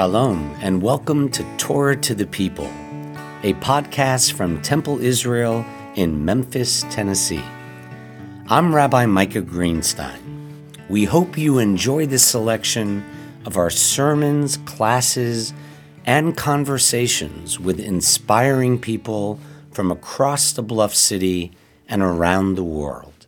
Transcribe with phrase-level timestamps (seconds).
[0.00, 2.64] Shalom, and welcome to Torah to the People,
[3.42, 5.62] a podcast from Temple Israel
[5.94, 7.44] in Memphis, Tennessee.
[8.48, 10.22] I'm Rabbi Micah Greenstein.
[10.88, 13.04] We hope you enjoy this selection
[13.44, 15.52] of our sermons, classes,
[16.06, 19.38] and conversations with inspiring people
[19.70, 21.52] from across the Bluff City
[21.90, 23.19] and around the world.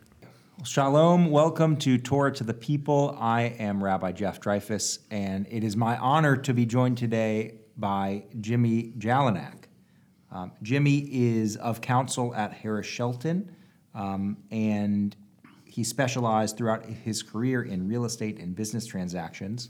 [0.65, 3.17] Shalom, welcome to Torah to the People.
[3.19, 8.23] I am Rabbi Jeff Dreifus, and it is my honor to be joined today by
[8.39, 9.65] Jimmy Jalenak.
[10.31, 13.53] Um, Jimmy is of counsel at Harris Shelton,
[13.93, 15.17] um, and
[15.65, 19.69] he specialized throughout his career in real estate and business transactions.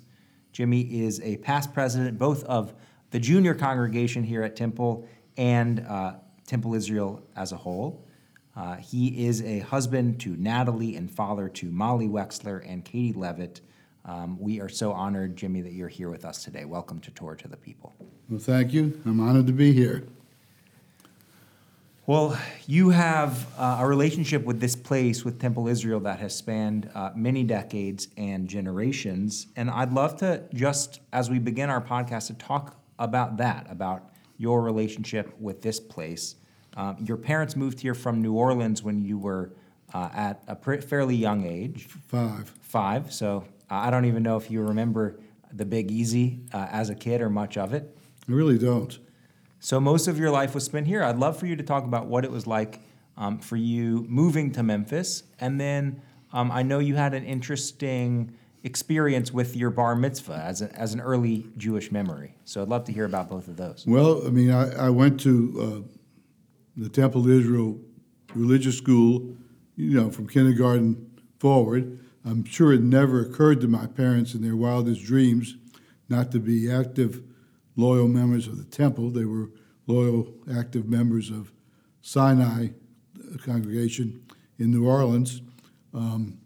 [0.52, 2.76] Jimmy is a past president both of
[3.10, 5.08] the junior congregation here at Temple
[5.38, 8.06] and uh, Temple Israel as a whole.
[8.56, 13.62] Uh, he is a husband to Natalie and father to Molly Wexler and Katie Levitt.
[14.06, 16.66] Um, we are so honored, Jimmy, that you're here with us today.
[16.66, 17.94] Welcome to Torah to the People.
[18.30, 19.02] Well, thank you.
[19.06, 20.06] I'm honored to be here.
[22.06, 22.38] Well,
[22.68, 27.12] you have uh, a relationship with this place, with Temple Israel, that has spanned uh,
[27.16, 29.48] many decades and generations.
[29.56, 34.14] And I'd love to just, as we begin our podcast, to talk about that, about
[34.38, 36.36] your relationship with this place.
[36.76, 39.52] Um, your parents moved here from New Orleans when you were
[39.94, 41.88] uh, at a pr- fairly young age.
[42.08, 42.50] Five.
[42.62, 43.14] Five.
[43.14, 45.20] So I don't even know if you remember
[45.52, 47.96] the Big Easy uh, as a kid or much of it.
[48.28, 48.98] I really don't.
[49.60, 51.04] So most of your life was spent here.
[51.04, 52.82] I'd love for you to talk about what it was like
[53.16, 56.02] um, for you moving to Memphis, and then
[56.34, 58.34] um, I know you had an interesting
[58.64, 62.36] experience with your bar mitzvah as, a, as an early Jewish memory.
[62.44, 63.86] So I'd love to hear about both of those.
[63.86, 65.98] Well, I mean, I, I went to uh,
[66.76, 67.80] the Temple Israel
[68.36, 69.36] religious school,
[69.76, 72.00] you know, from kindergarten forward.
[72.26, 75.58] I'm sure it never occurred to my parents in their wildest dreams
[76.10, 77.24] not to be active,
[77.76, 79.10] loyal members of the temple.
[79.10, 79.50] They were
[79.88, 81.52] loyal, active members of
[82.02, 82.68] Sinai
[83.44, 84.24] congregation
[84.60, 85.42] in New Orleans.
[85.94, 86.38] Um,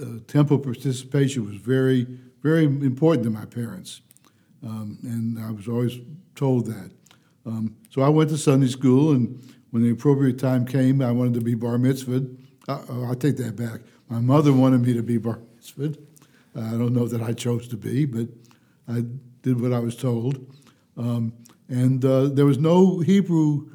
[0.00, 2.06] uh, temple participation was very,
[2.42, 4.00] very important to my parents,
[4.62, 5.98] um, and I was always
[6.34, 6.90] told that.
[7.46, 11.34] Um, so I went to Sunday school, and when the appropriate time came, I wanted
[11.34, 12.36] to be bar mitzvahed.
[12.68, 13.80] Uh, I take that back.
[14.08, 15.98] My mother wanted me to be bar mitzvahed.
[16.56, 18.28] Uh, I don't know that I chose to be, but
[18.88, 19.04] I
[19.42, 20.54] did what I was told.
[20.96, 21.32] Um,
[21.68, 23.68] and uh, there was no Hebrew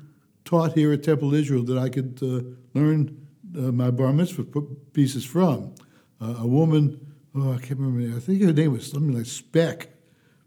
[0.46, 4.46] taught here at Temple Israel that I could uh, learn uh, my bar mitzvah
[4.94, 5.74] pieces from.
[6.22, 7.00] A woman,
[7.34, 9.88] oh, I can't remember, I think her name was something like Speck,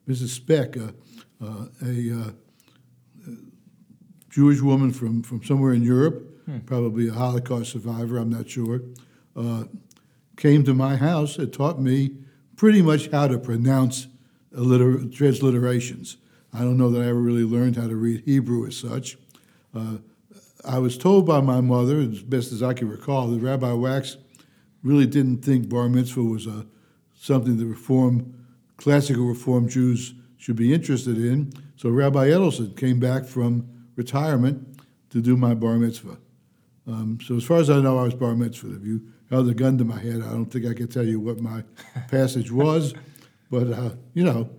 [0.06, 0.28] Mrs.
[0.28, 0.92] Speck, a
[4.32, 6.60] Jewish woman from, from somewhere in Europe, hmm.
[6.60, 8.80] probably a Holocaust survivor, I'm not sure,
[9.36, 9.64] uh,
[10.36, 12.16] came to my house and taught me
[12.56, 14.06] pretty much how to pronounce
[14.56, 16.16] alliter- transliterations.
[16.50, 19.18] I don't know that I ever really learned how to read Hebrew as such.
[19.74, 19.98] Uh,
[20.64, 24.16] I was told by my mother, as best as I can recall, that Rabbi Wax
[24.82, 26.66] really didn't think bar mitzvah was a,
[27.14, 28.34] something that Reform,
[28.78, 31.52] classical Reform Jews should be interested in.
[31.76, 34.80] So Rabbi Ettelson came back from retirement
[35.10, 36.18] to do my bar mitzvah.
[36.86, 38.74] Um, so as far as I know, I was bar mitzvah.
[38.76, 41.20] If you held a gun to my head, I don't think I could tell you
[41.20, 41.62] what my
[42.08, 42.94] passage was,
[43.50, 44.50] but uh, you know,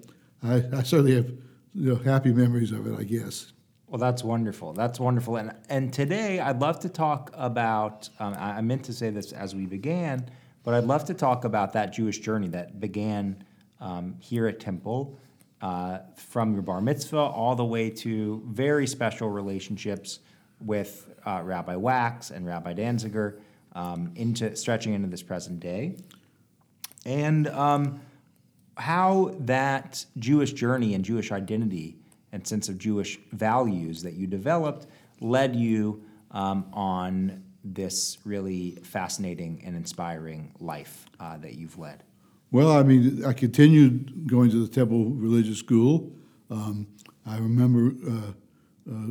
[0.42, 1.32] I, I certainly have
[1.74, 3.00] you know, happy memories of it.
[3.00, 3.52] I guess.
[3.88, 4.74] Well, that's wonderful.
[4.74, 5.36] That's wonderful.
[5.38, 8.10] And and today I'd love to talk about.
[8.20, 10.30] Um, I meant to say this as we began,
[10.64, 13.44] but I'd love to talk about that Jewish journey that began
[13.80, 15.20] um, here at Temple
[15.64, 20.20] uh, from your bar mitzvah all the way to very special relationships
[20.60, 23.40] with uh, Rabbi Wax and Rabbi Danziger,
[23.72, 25.96] um, into stretching into this present day,
[27.06, 28.02] and um,
[28.76, 31.96] how that Jewish journey and Jewish identity
[32.34, 34.88] and sense of Jewish values that you developed
[35.22, 42.04] led you um, on this really fascinating and inspiring life uh, that you've led.
[42.54, 46.14] Well, I mean, I continued going to the Temple Religious School.
[46.52, 46.86] Um,
[47.26, 49.08] I remember uh, uh,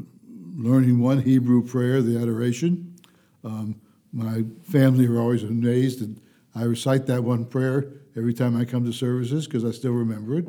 [0.55, 2.95] learning one Hebrew prayer, the Adoration.
[3.43, 3.81] Um,
[4.13, 6.21] my family were always amazed, and
[6.55, 10.39] I recite that one prayer every time I come to services because I still remember
[10.39, 10.47] it.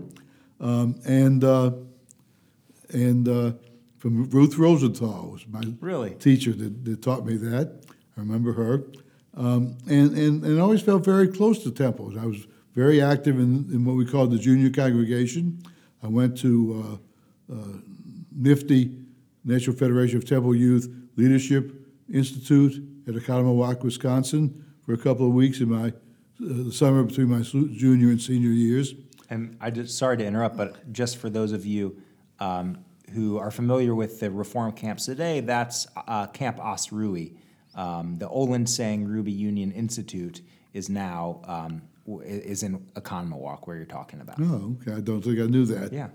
[0.59, 1.71] Um, and uh,
[2.89, 3.53] and uh,
[3.97, 6.11] from Ruth Rosenthal was my really?
[6.11, 7.85] teacher that, that taught me that.
[8.15, 8.83] I remember her.
[9.35, 12.15] Um, and, and, and I always felt very close to temples.
[12.15, 15.63] I was very active in, in what we call the junior congregation.
[16.01, 16.99] I went to
[17.49, 17.77] uh, uh,
[18.41, 19.03] NFTY,
[19.45, 21.73] National Federation of Temple Youth Leadership
[22.11, 25.91] Institute at Oconomowoc, Wisconsin, for a couple of weeks in my uh,
[26.39, 28.95] the summer between my junior and senior years.
[29.29, 32.01] And I just, sorry to interrupt, but just for those of you
[32.39, 32.83] um,
[33.13, 37.35] who are familiar with the reform camps today, that's uh, Camp Osrui.
[37.75, 40.41] Um, the Olin Sang Ruby Union Institute
[40.73, 44.35] is now um, is in Oconomowoc, where you're talking about.
[44.39, 44.97] Oh, okay.
[44.97, 45.93] I don't think I knew that.
[45.93, 46.09] Yeah.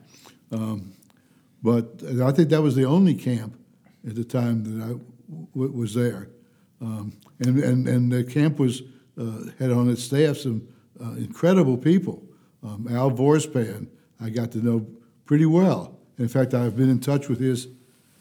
[1.62, 3.58] But I think that was the only camp
[4.06, 4.88] at the time that I
[5.54, 6.28] w- was there.
[6.80, 8.82] Um, and, and, and the camp was,
[9.20, 10.68] uh, had on its staff some
[11.02, 12.22] uh, incredible people.
[12.62, 13.88] Um, Al Vorspan,
[14.20, 14.86] I got to know
[15.26, 15.98] pretty well.
[16.18, 17.66] In fact, I've been in touch with his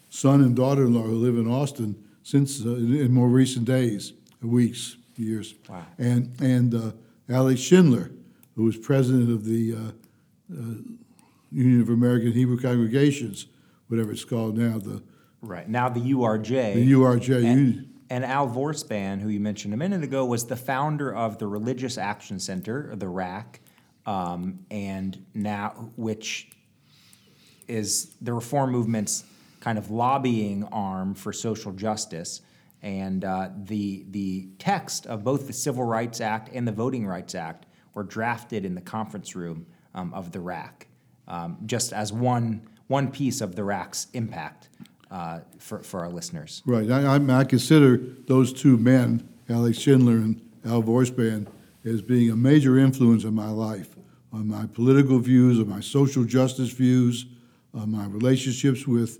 [0.08, 3.66] son and daughter in law who live in Austin since uh, in, in more recent
[3.66, 4.12] days,
[4.42, 5.54] weeks, years.
[5.68, 5.86] Wow.
[5.98, 6.74] And, and
[7.28, 8.10] uh, Alex Schindler,
[8.56, 10.54] who was president of the uh,
[11.50, 13.46] Union of American Hebrew Congregations,
[13.88, 15.02] whatever it's called now, the,
[15.40, 15.68] Right.
[15.68, 16.74] Now the URJ.
[16.74, 17.94] the URJ And, Union.
[18.10, 21.96] and Al Vorspan, who you mentioned a minute ago, was the founder of the Religious
[21.96, 23.60] Action Center, the RAC,
[24.04, 26.50] um, and now which
[27.68, 29.24] is the reform movement's
[29.60, 32.40] kind of lobbying arm for social justice.
[32.82, 37.34] And uh, the the text of both the Civil Rights Act and the Voting Rights
[37.34, 40.86] Act were drafted in the conference room um, of the RAC,
[41.26, 44.68] um, just as one one piece of the RAC's impact
[45.10, 46.62] uh, for for our listeners.
[46.66, 46.90] Right.
[46.90, 47.96] I, I, I consider
[48.26, 51.48] those two men, Alex Schindler and Al Vorspan,
[51.84, 53.96] as being a major influence in my life,
[54.32, 57.26] on my political views, on my social justice views,
[57.74, 59.18] on my relationships with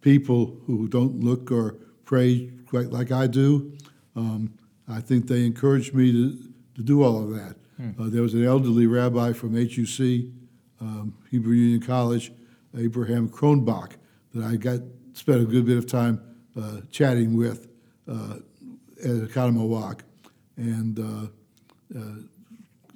[0.00, 3.70] people who don't look or pray quite like I do.
[4.16, 4.54] Um,
[4.88, 6.38] I think they encouraged me to,
[6.76, 7.56] to do all of that.
[8.00, 10.30] Uh, there was an elderly rabbi from HUC,
[10.80, 12.32] um, Hebrew Union College,
[12.78, 13.92] Abraham Cronbach,
[14.32, 14.80] that I got
[15.12, 16.22] spent a good bit of time
[16.58, 17.68] uh, chatting with
[18.08, 18.36] uh,
[19.04, 20.00] at Oconomowoc,
[20.56, 22.02] and uh, uh,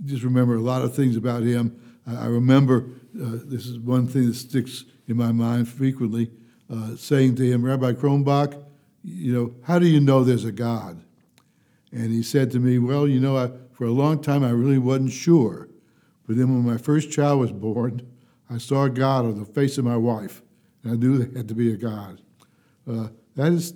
[0.06, 1.78] just remember a lot of things about him.
[2.06, 2.88] I, I remember
[3.20, 6.30] uh, this is one thing that sticks in my mind frequently,
[6.72, 8.62] uh, saying to him, Rabbi Cronbach,
[9.06, 11.00] you know, how do you know there's a God?
[11.92, 14.78] And he said to me, Well, you know, I, for a long time I really
[14.78, 15.68] wasn't sure.
[16.26, 18.02] But then when my first child was born,
[18.50, 20.42] I saw God on the face of my wife,
[20.82, 22.20] and I knew there had to be a God.
[22.88, 23.74] Uh, that is,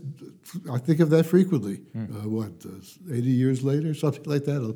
[0.71, 1.83] I think of that frequently.
[1.97, 4.63] Uh, what, uh, 80 years later, something like that?
[4.63, 4.73] Uh,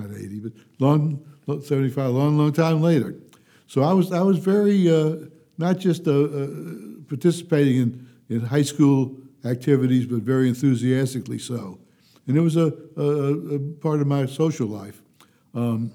[0.00, 3.16] Not 80, but long, 75, long, long time later.
[3.66, 5.26] So I was, I was very, uh,
[5.58, 6.46] not just uh, uh,
[7.08, 11.78] participating in, in high school activities, but very enthusiastically so.
[12.26, 15.02] And it was a, a, a part of my social life.
[15.54, 15.92] Um,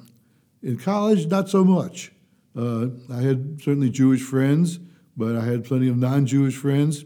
[0.62, 2.12] in college, not so much.
[2.56, 4.80] Uh, I had certainly Jewish friends,
[5.16, 7.06] but I had plenty of non Jewish friends.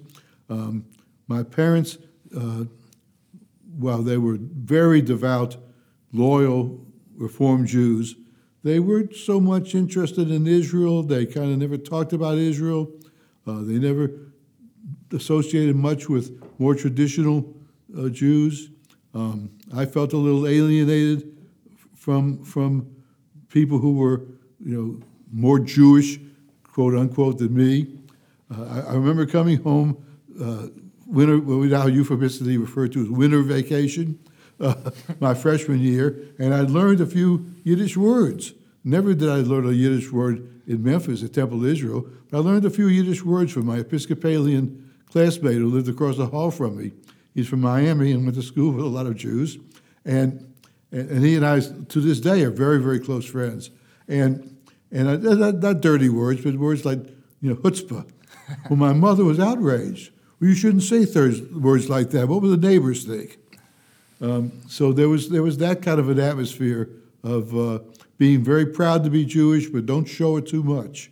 [0.49, 0.85] Um,
[1.27, 1.97] my parents,
[2.35, 2.65] uh,
[3.77, 5.57] while they were very devout,
[6.11, 8.15] loyal Reform Jews,
[8.63, 11.03] they weren't so much interested in Israel.
[11.03, 12.91] They kind of never talked about Israel.
[13.45, 14.11] Uh, they never
[15.13, 17.53] associated much with more traditional
[17.97, 18.69] uh, Jews.
[19.13, 21.35] Um, I felt a little alienated
[21.95, 22.87] from from
[23.49, 24.21] people who were,
[24.63, 26.19] you know, more Jewish,
[26.63, 27.87] quote unquote, than me.
[28.51, 29.97] Uh, I, I remember coming home
[30.41, 30.67] uh,
[31.05, 34.19] winter, what we now euphemistically refer to as winter vacation,
[34.59, 38.53] uh, my freshman year, and I learned a few Yiddish words.
[38.83, 42.65] Never did I learn a Yiddish word in Memphis at Temple Israel, but I learned
[42.65, 46.91] a few Yiddish words from my Episcopalian classmate who lived across the hall from me.
[47.33, 49.57] He's from Miami and went to school with a lot of Jews,
[50.05, 50.53] and
[50.91, 53.69] and, he and I to this day are very very close friends.
[54.07, 54.57] And
[54.91, 56.99] and I, not, not dirty words, but words like
[57.41, 58.09] you know chutzpah.
[58.69, 60.11] well, my mother was outraged.
[60.39, 62.27] Well, you shouldn't say thirds, words like that.
[62.27, 63.37] What will the neighbors think?
[64.21, 66.89] Um, so there was there was that kind of an atmosphere
[67.23, 67.79] of uh,
[68.17, 71.11] being very proud to be Jewish, but don't show it too much.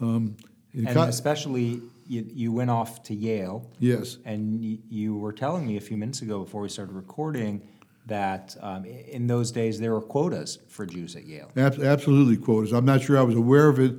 [0.00, 0.36] Um,
[0.74, 3.70] And co- especially, you, you went off to Yale.
[3.78, 7.62] yes, And you, you were telling me a few minutes ago before we started recording
[8.06, 11.50] that um, in those days there were quotas for Jews at Yale.
[11.56, 12.72] ab- absolutely quotas.
[12.72, 13.92] I'm not sure I was aware of it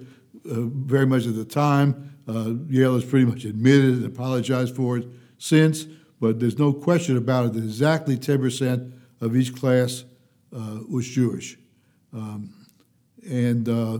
[0.49, 2.13] uh, very much at the time.
[2.27, 5.85] Uh, Yale has pretty much admitted and apologized for it since,
[6.19, 10.05] but there's no question about it that exactly 10% of each class
[10.55, 11.57] uh, was Jewish.
[12.13, 12.53] Um,
[13.29, 13.99] and uh,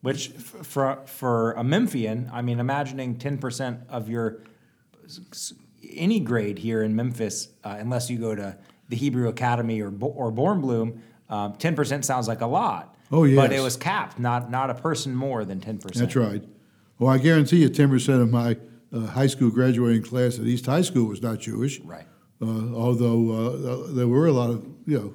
[0.00, 4.42] Which f- for for a Memphian, I mean, imagining ten percent of your
[5.92, 8.56] any grade here in Memphis, uh, unless you go to
[8.88, 12.94] the Hebrew Academy or or Bornblum, um, ten percent sounds like a lot.
[13.10, 16.12] Oh, yeah, But it was capped, not not a person more than ten percent.
[16.12, 16.44] That's right.
[16.98, 18.56] Well, I guarantee you, ten percent of my
[18.92, 21.80] uh, high school graduating class at East High School was not Jewish.
[21.80, 22.06] Right.
[22.40, 25.14] uh, although uh, there were a lot of, you know,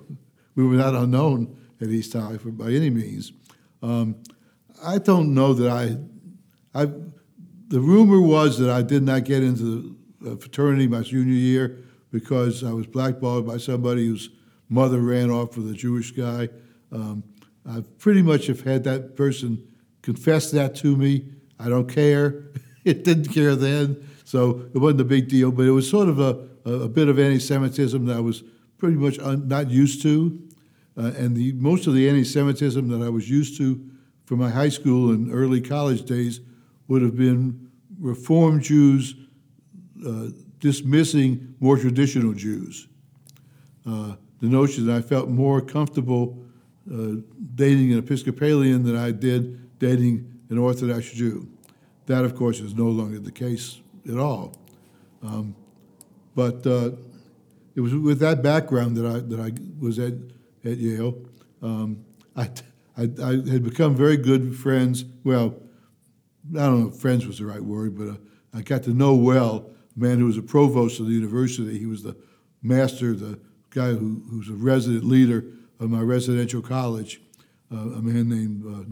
[0.55, 3.31] we were not unknown at East High for, by any means.
[3.81, 4.15] Um,
[4.83, 6.85] I don't know that I, I,
[7.67, 12.63] the rumor was that I did not get into the fraternity my junior year because
[12.63, 14.29] I was blackballed by somebody whose
[14.69, 16.49] mother ran off with a Jewish guy.
[16.91, 17.23] Um,
[17.65, 19.65] I pretty much have had that person
[20.01, 21.29] confess that to me.
[21.59, 22.45] I don't care.
[22.83, 25.51] it didn't care then, so it wasn't a big deal.
[25.51, 28.43] But it was sort of a, a, bit of anti-Semitism that I was
[28.77, 30.41] pretty much un, not used to,
[30.97, 33.89] uh, and the, most of the anti-Semitism that I was used to
[34.33, 36.41] from my high school and early college days
[36.87, 39.13] would have been Reform Jews
[40.03, 42.87] uh, dismissing more traditional Jews.
[43.85, 46.43] Uh, the notion that I felt more comfortable
[46.91, 47.17] uh,
[47.53, 51.47] dating an Episcopalian than I did dating an Orthodox Jew.
[52.07, 54.55] That, of course, is no longer the case at all.
[55.21, 55.55] Um,
[56.33, 56.89] but uh,
[57.75, 60.13] it was with that background that I that I was at
[60.65, 61.21] at Yale.
[61.61, 62.03] Um,
[62.35, 62.49] I,
[62.97, 65.05] I, I had become very good friends.
[65.23, 65.55] Well,
[66.51, 68.15] I don't know if friends was the right word, but uh,
[68.53, 71.77] I got to know well a man who was a provost of the university.
[71.79, 72.15] He was the
[72.61, 73.39] master, the
[73.71, 75.45] guy who, was a resident leader
[75.79, 77.21] of my residential college,
[77.71, 78.83] uh, a man named uh,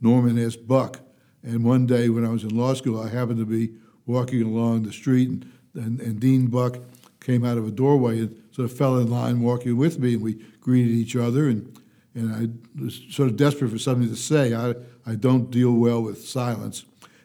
[0.00, 0.56] Norman S.
[0.56, 1.00] Buck.
[1.42, 3.74] And one day when I was in law school, I happened to be
[4.06, 6.78] walking along the street, and, and, and Dean Buck
[7.20, 10.22] came out of a doorway and sort of fell in line walking with me, and
[10.22, 11.48] we greeted each other.
[11.48, 11.78] And,
[12.14, 14.54] and I was sort of desperate for something to say.
[14.54, 16.84] I, I don't deal well with silence.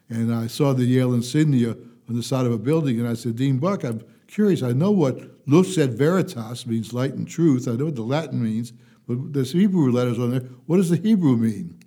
[0.09, 1.71] And I saw the Yale insignia
[2.09, 4.63] on the side of a building, and I said, Dean Buck, I'm curious.
[4.63, 7.67] I know what lux et veritas means, light and truth.
[7.67, 8.73] I know what the Latin means,
[9.07, 10.41] but there's Hebrew letters on there.
[10.65, 11.79] What does the Hebrew mean?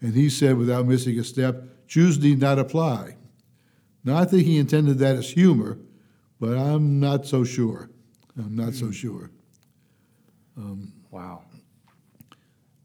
[0.00, 3.16] And he said, without missing a step, Jews need not apply.
[4.04, 5.78] Now, I think he intended that as humor,
[6.40, 7.90] but I'm not so sure.
[8.38, 9.30] I'm not so sure.
[10.56, 11.42] Um, wow.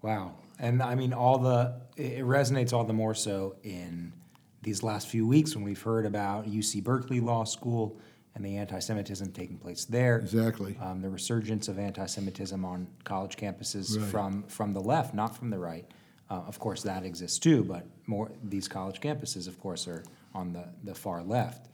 [0.01, 0.36] Wow.
[0.60, 4.13] And I mean, all the, it resonates all the more so in
[4.62, 8.00] these last few weeks when we've heard about UC Berkeley Law School
[8.36, 10.20] and the anti-Semitism taking place there.
[10.20, 10.77] Exactly.
[10.81, 14.08] Um, the resurgence of anti-Semitism on college campuses right.
[14.10, 15.86] from from the left, not from the right.
[16.29, 20.03] Uh, of course, that exists too, but more these college campuses, of course, are
[20.34, 21.67] on the, the far left.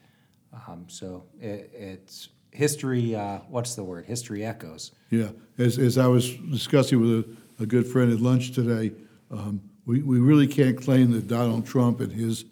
[0.67, 3.13] Um, so it, it's history.
[3.13, 4.05] Uh, what's the word?
[4.05, 4.93] History echoes.
[5.11, 5.29] Yeah.
[5.59, 7.25] As, as I was discussing with a,
[7.59, 8.91] a good friend at lunch today,
[9.31, 12.45] um, we, we really can't claim that Donald Trump and his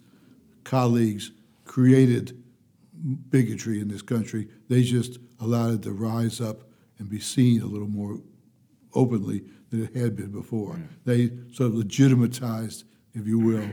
[0.63, 1.31] colleagues
[1.65, 2.41] created
[3.29, 4.47] bigotry in this country.
[4.69, 6.63] They just allowed it to rise up
[6.97, 8.19] and be seen a little more
[8.93, 10.79] openly than it had been before.
[11.03, 13.69] They sort of legitimatized, if you will,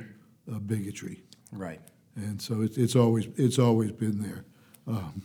[0.53, 1.23] uh, bigotry.
[1.53, 1.81] Right.
[2.17, 4.45] And so it, it's always it's always been there.
[4.87, 5.23] Um,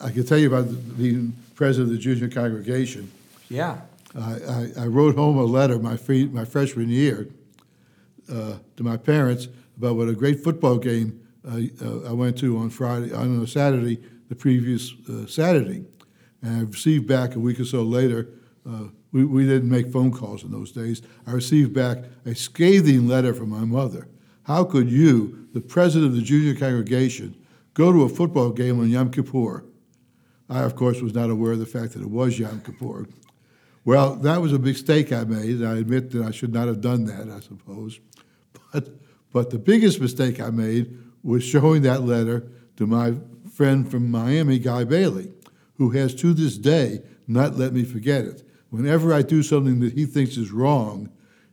[0.00, 3.10] I can tell you about the, president of the junior congregation.
[3.48, 3.80] Yeah.
[4.16, 7.28] I, I, I wrote home a letter my free, my freshman year
[8.30, 12.70] uh, to my parents about what a great football game uh, I went to on
[12.70, 15.84] Friday on a Saturday the previous uh, Saturday,
[16.42, 18.28] and I received back a week or so later
[18.68, 21.02] uh, we, we didn't make phone calls in those days.
[21.26, 24.08] I received back a scathing letter from my mother.
[24.44, 27.36] How could you, the president of the junior congregation,
[27.74, 29.64] go to a football game on Yom Kippur?
[30.48, 33.06] I, of course, was not aware of the fact that it was Yom Kippur.
[33.86, 35.62] Well, that was a mistake I made.
[35.62, 37.98] I admit that I should not have done that, I suppose.
[38.72, 38.90] But,
[39.32, 43.14] but the biggest mistake I made was showing that letter to my
[43.50, 45.32] friend from Miami, Guy Bailey,
[45.78, 49.92] who has to this day not let me forget it whenever I do something that
[49.94, 51.10] he thinks is wrong,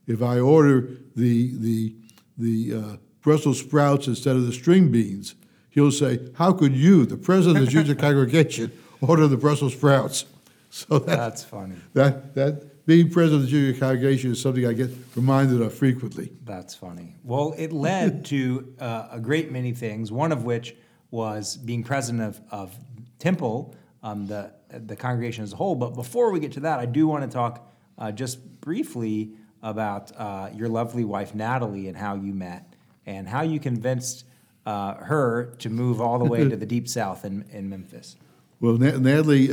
[0.07, 1.95] if I order the, the,
[2.37, 5.35] the uh, Brussels sprouts instead of the string beans,
[5.69, 8.71] he'll say, How could you, the president of the junior congregation,
[9.01, 10.25] order the Brussels sprouts?
[10.89, 11.75] So that, that's funny.
[11.93, 16.31] That, that being president of the junior congregation is something I get reminded of frequently.
[16.43, 17.15] That's funny.
[17.23, 20.75] Well, it led to uh, a great many things, one of which
[21.11, 22.75] was being president of, of
[23.19, 25.75] Temple um, the the congregation as a whole.
[25.75, 30.11] But before we get to that, I do want to talk uh, just briefly about
[30.17, 32.73] uh, your lovely wife Natalie and how you met
[33.05, 34.25] and how you convinced
[34.65, 38.15] uh, her to move all the way to the deep south in, in Memphis.
[38.59, 39.51] Well, Natalie,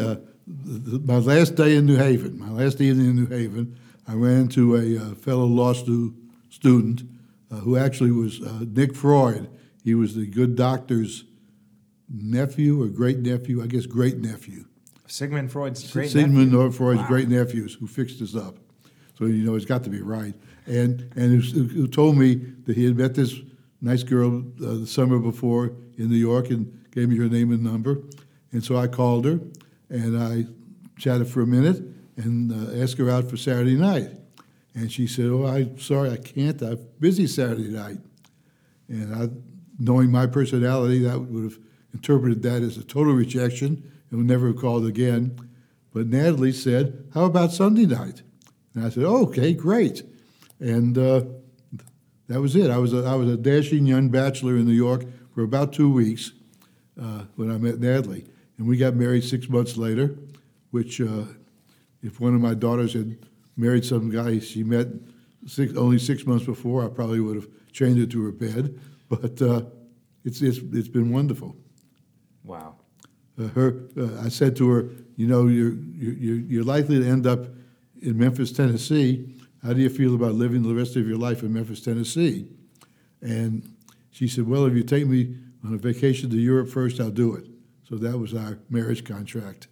[0.50, 4.42] uh, my last day in New Haven, my last evening in New Haven, I ran
[4.42, 6.14] into a uh, fellow law stu-
[6.48, 7.02] student
[7.50, 9.48] uh, who actually was Nick Freud.
[9.84, 11.24] He was the good doctor's
[12.08, 14.64] nephew or great nephew, I guess great nephew.
[15.06, 16.20] Sigmund Freud's great nephew.
[16.20, 16.70] Sigmund nephew.
[16.70, 17.08] Freud's wow.
[17.08, 18.56] great nephews who fixed us up.
[19.18, 20.34] So you know it's got to be right.
[20.66, 23.34] And and who, who told me that he had met this
[23.80, 27.62] nice girl uh, the summer before in New York and gave me her name and
[27.62, 28.02] number.
[28.52, 29.40] And so I called her,
[29.90, 30.46] and I
[30.98, 31.82] chatted for a minute
[32.16, 34.10] and uh, asked her out for Saturday night.
[34.74, 36.62] And she said, "Oh, I'm sorry, I can't.
[36.62, 37.98] I'm busy Saturday night."
[38.88, 39.28] And I,
[39.78, 41.58] knowing my personality, that would have
[41.92, 45.38] interpreted that as a total rejection and would never have called again.
[45.92, 48.22] But Natalie said, "How about Sunday night?"
[48.74, 50.04] And I said, oh, "Okay, great."
[50.60, 51.24] And uh,
[52.28, 52.70] that was it.
[52.70, 55.04] I was a, I was a dashing young bachelor in New York
[55.34, 56.32] for about two weeks
[57.00, 58.26] uh, when I met Natalie,
[58.60, 60.14] and we got married six months later.
[60.70, 61.24] Which, uh,
[62.02, 63.16] if one of my daughters had
[63.56, 64.86] married some guy she met
[65.46, 68.78] six, only six months before, I probably would have chained her to her bed.
[69.08, 69.62] But uh,
[70.24, 71.56] it's, it's it's been wonderful.
[72.44, 72.76] Wow.
[73.38, 77.26] Uh, her, uh, I said to her, you know, you're, you're, you're likely to end
[77.26, 77.46] up
[78.02, 79.34] in Memphis, Tennessee.
[79.62, 82.46] How do you feel about living the rest of your life in Memphis, Tennessee?
[83.22, 83.74] And
[84.10, 87.34] she said, well, if you take me on a vacation to Europe first, I'll do
[87.34, 87.46] it.
[87.90, 89.66] So that was our marriage contract.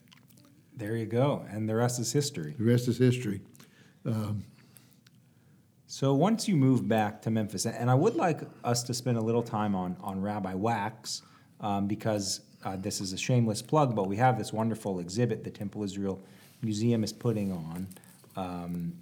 [0.77, 1.47] There you go.
[1.51, 2.57] And the rest is history.
[2.59, 3.43] The rest is history.
[5.87, 9.21] So once you move back to Memphis, and I would like us to spend a
[9.21, 11.23] little time on, on Rabbi Wax,
[11.61, 15.51] um, because uh, this is a shameless plug, but we have this wonderful exhibit the
[15.51, 16.21] Temple Israel
[16.61, 17.89] Museum is putting on
[18.37, 18.93] um,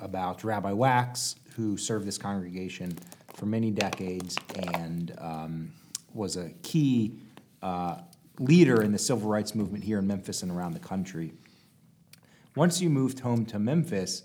[0.00, 2.96] about Rabbi Wax, who served this congregation
[3.34, 4.38] for many decades
[4.74, 5.72] and um,
[6.14, 7.18] was a key
[7.62, 7.96] uh,
[8.38, 11.32] leader in the civil rights movement here in Memphis and around the country.
[12.54, 14.22] Once you moved home to Memphis,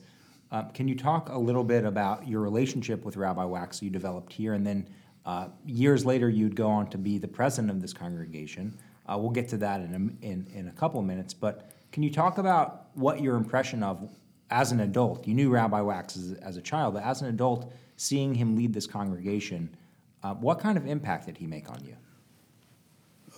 [0.52, 4.32] uh, can you talk a little bit about your relationship with Rabbi Wax you developed
[4.32, 4.88] here, and then
[5.26, 8.78] uh, years later you'd go on to be the president of this congregation?
[9.08, 12.04] Uh, we'll get to that in a, in, in a couple of minutes, but can
[12.04, 14.10] you talk about what your impression of
[14.50, 15.28] as an adult?
[15.28, 18.74] You knew Rabbi Wax as, as a child, but as an adult, seeing him lead
[18.74, 19.76] this congregation,
[20.24, 21.96] uh, what kind of impact did he make on you?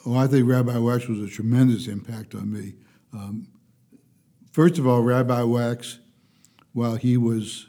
[0.06, 2.74] Well, I think Rabbi Wax was a tremendous impact on me.
[3.14, 3.48] Um,
[4.52, 6.00] first of all, Rabbi Wax,
[6.74, 7.68] while he was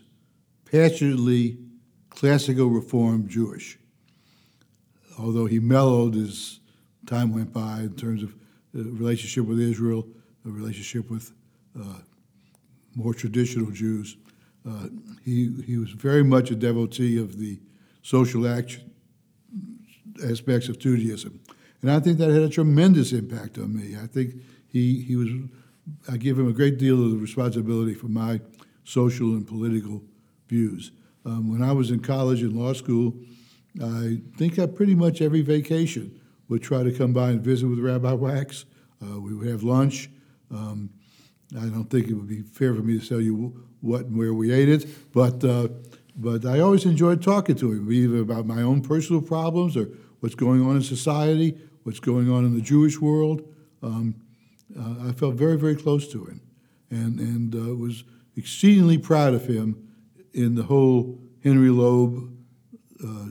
[0.65, 1.59] passionately
[2.11, 3.79] classical Reform Jewish,
[5.19, 6.61] although he mellowed as
[7.07, 8.35] time went by in terms of
[8.73, 10.07] the relationship with Israel,
[10.45, 11.33] the relationship with
[11.79, 11.99] uh,
[12.95, 14.17] more traditional Jews,
[14.69, 14.87] uh,
[15.25, 17.59] he, he was very much a devotee of the
[18.03, 18.91] social action
[20.25, 21.41] aspects of Judaism.
[21.83, 23.97] And I think that had a tremendous impact on me.
[23.97, 24.35] I think
[24.69, 25.29] he, he was,
[26.11, 28.41] I give him a great deal of the responsibility for my
[28.85, 30.03] social and political
[30.49, 30.93] views.
[31.25, 33.15] Um, when I was in college and law school,
[33.83, 37.79] I think I pretty much every vacation would try to come by and visit with
[37.79, 38.65] Rabbi Wax.
[39.03, 40.11] Uh, we would have lunch.
[40.51, 40.91] Um,
[41.57, 44.35] I don't think it would be fair for me to tell you what and where
[44.35, 45.69] we ate it, but uh,
[46.17, 49.89] but I always enjoyed talking to him, either about my own personal problems or
[50.21, 53.43] what's going on in society, what's going on in the Jewish world.
[53.83, 54.15] Um,
[54.79, 56.41] uh, I felt very, very close to him,
[56.91, 58.05] and and uh, was
[58.37, 59.89] exceedingly proud of him
[60.33, 62.31] in the whole Henry Loeb
[63.05, 63.27] uh,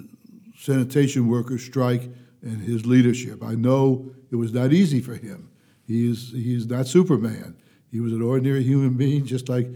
[0.57, 2.09] sanitation workers strike
[2.41, 3.43] and his leadership.
[3.43, 5.49] I know it was not easy for him.
[5.88, 7.55] He is he is not Superman.
[7.91, 9.67] He was an ordinary human being, just like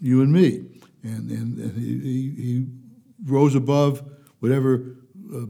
[0.00, 0.64] you and me,
[1.02, 2.66] and and, and he, he,
[3.26, 4.04] rose above
[4.38, 4.96] whatever
[5.34, 5.46] uh,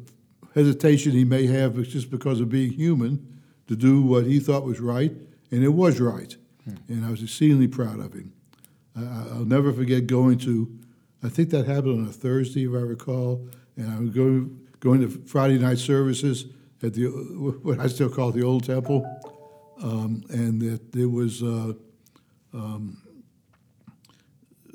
[0.55, 4.81] hesitation he may have just because of being human to do what he thought was
[4.81, 5.13] right,
[5.51, 6.37] and it was right.
[6.89, 8.33] And I was exceedingly proud of him.
[8.97, 10.71] I, I'll never forget going to,
[11.23, 15.01] I think that happened on a Thursday, if I recall, and I was going, going
[15.01, 16.47] to Friday night services
[16.83, 17.07] at the,
[17.63, 19.07] what I still call the Old Temple,
[19.83, 21.73] um, and that there was, uh,
[22.53, 23.03] um,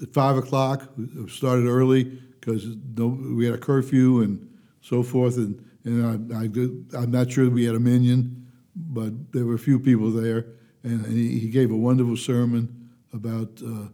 [0.02, 0.90] at five o'clock.
[0.98, 2.66] It started early because
[2.98, 4.53] no, we had a curfew and
[4.84, 5.38] so forth.
[5.38, 9.56] And, and I, I, did- I'm not sure we had a minyan, but there were
[9.56, 10.46] a few people there.
[10.84, 13.88] And, and he, he gave a wonderful sermon about uh,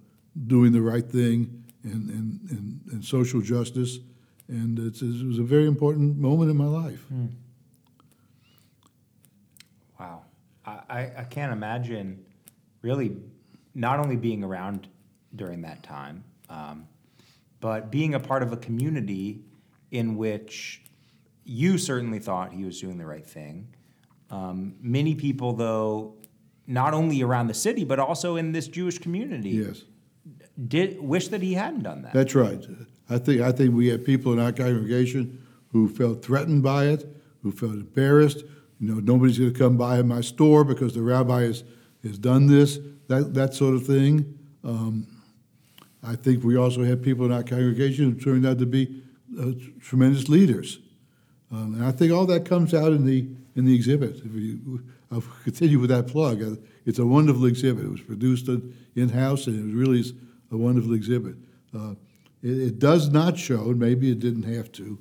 [0.47, 3.99] doing the right thing and, and, and, and social justice.
[4.47, 7.05] And it was a very important moment in my life.
[9.99, 10.23] Wow.
[10.65, 12.25] I, I, I can't imagine
[12.81, 13.15] really
[13.75, 14.87] not only being around
[15.35, 16.87] during that time, um,
[17.59, 19.43] but being a part of a community
[19.91, 20.83] in which
[21.45, 23.67] you certainly thought he was doing the right thing.
[24.29, 26.15] Um, many people, though,
[26.67, 29.83] not only around the city, but also in this Jewish community, Yes.
[30.67, 32.13] did wish that he hadn't done that.
[32.13, 32.63] That's right.
[33.09, 37.07] I think I think we had people in our congregation who felt threatened by it,
[37.41, 38.43] who felt embarrassed.
[38.79, 41.63] You know, nobody's going to come by my store because the rabbi has,
[42.03, 44.37] has done this, that that sort of thing.
[44.63, 45.07] Um,
[46.03, 49.03] I think we also had people in our congregation who turned out to be
[49.37, 50.79] uh, tremendous leaders,
[51.51, 54.17] um, and I think all that comes out in the in the exhibit.
[54.17, 56.41] If you, I'll continue with that plug.
[56.41, 57.85] Uh, it's a wonderful exhibit.
[57.85, 58.47] It was produced
[58.95, 60.03] in house, and it really
[60.51, 61.35] a wonderful exhibit.
[61.75, 61.91] Uh,
[62.41, 64.97] it, it, does not show, and maybe it didn't have to.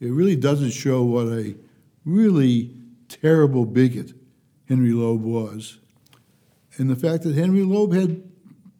[0.00, 1.56] It really doesn't show what a
[2.04, 2.74] really
[3.08, 4.12] terrible bigot
[4.68, 5.78] Henry Loeb was,
[6.76, 8.22] and the fact that Henry Loeb had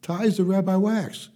[0.01, 1.29] ties to Rabbi Wax.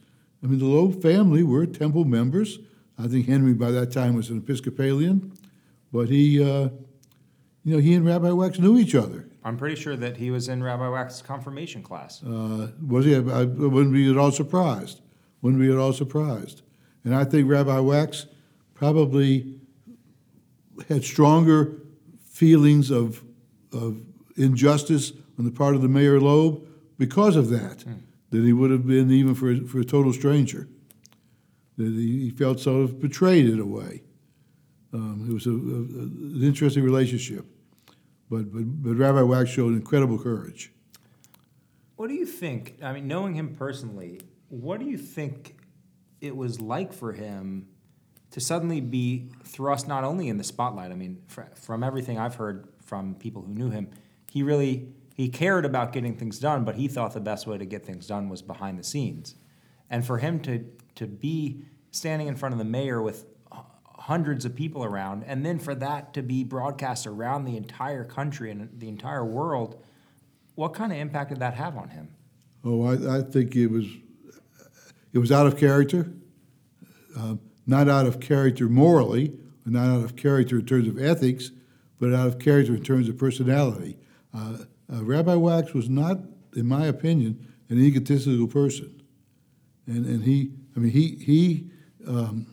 [0.44, 2.60] I mean, the Loeb family were temple members.
[3.00, 5.34] I think Henry by that time was an Episcopalian,
[5.92, 6.70] but he, uh,
[7.64, 9.28] you know, he and Rabbi Wax knew each other.
[9.44, 12.24] I'm pretty sure that he was in Rabbi Wax's confirmation class.
[12.24, 13.16] Uh, was he?
[13.16, 15.02] I, I wouldn't be at all surprised.
[15.42, 16.64] Wouldn't be at all surprised.
[17.06, 18.26] And I think Rabbi Wax
[18.74, 19.60] probably
[20.90, 21.82] had stronger
[22.24, 23.24] feelings of,
[23.72, 24.02] of
[24.36, 27.94] injustice on the part of the Mayor Loeb because of that hmm.
[28.32, 30.68] than he would have been even for, for a total stranger.
[31.78, 34.04] He felt sort of betrayed in a way.
[34.94, 37.46] Um, it was a, a, an interesting relationship.
[38.30, 40.72] But, but, but Rabbi Wax showed incredible courage.
[41.96, 42.78] What do you think?
[42.82, 45.58] I mean, knowing him personally, what do you think
[46.22, 47.68] it was like for him
[48.32, 50.92] to suddenly be thrust not only in the spotlight?
[50.92, 53.90] I mean, fr- from everything I've heard from people who knew him,
[54.32, 57.66] he really he cared about getting things done, but he thought the best way to
[57.66, 59.36] get things done was behind the scenes.
[59.90, 60.64] And for him to
[60.98, 63.26] to be standing in front of the mayor with
[64.08, 68.52] hundreds of people around, and then for that to be broadcast around the entire country
[68.52, 69.84] and the entire world,
[70.56, 72.08] what kind of impact did that have on him?
[72.64, 73.86] Oh, I, I think it was
[75.14, 76.12] it was out of character,
[77.18, 79.34] uh, not out of character morally,
[79.66, 81.52] not out of character in terms of ethics,
[82.00, 83.98] but out of character in terms of personality.
[84.34, 84.60] Uh,
[84.94, 86.20] uh, Rabbi Wax was not,
[86.56, 89.02] in my opinion, an egotistical person,
[89.86, 91.70] and and he, I mean, he he.
[92.08, 92.48] Um,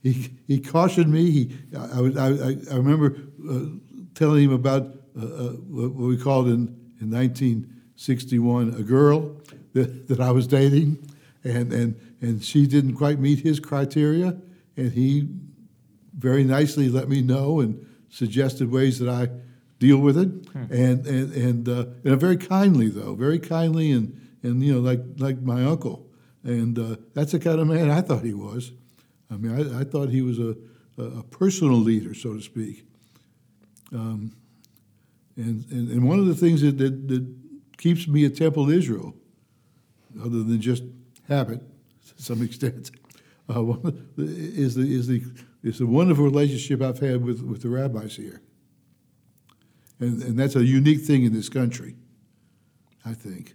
[0.00, 1.30] he, he cautioned me.
[1.30, 3.16] He, I, I, I remember
[3.50, 3.60] uh,
[4.14, 4.82] telling him about
[5.18, 6.68] uh, uh, what we called in,
[7.00, 9.36] in 1961 a girl
[9.74, 10.98] that, that I was dating,
[11.44, 14.36] and, and, and she didn't quite meet his criteria,
[14.76, 15.28] and he
[16.16, 19.28] very nicely let me know and suggested ways that I
[19.78, 20.72] deal with it, hmm.
[20.72, 25.00] and and and, uh, and very kindly though, very kindly, and and you know like
[25.18, 26.08] like my uncle,
[26.44, 28.72] and uh, that's the kind of man I thought he was.
[29.30, 30.56] I mean, I, I thought he was a,
[30.96, 32.84] a, personal leader, so to speak.
[33.92, 34.32] Um,
[35.36, 37.34] and, and, and one of the things that, that, that
[37.76, 39.14] keeps me at Temple Israel,
[40.18, 40.82] other than just
[41.28, 41.60] habit
[42.16, 42.90] to some extent,
[43.50, 43.62] uh,
[44.16, 45.22] is, the, is, the,
[45.62, 48.40] is the wonderful relationship I've had with, with the rabbis here.
[50.00, 51.96] And, and that's a unique thing in this country,
[53.04, 53.54] I think.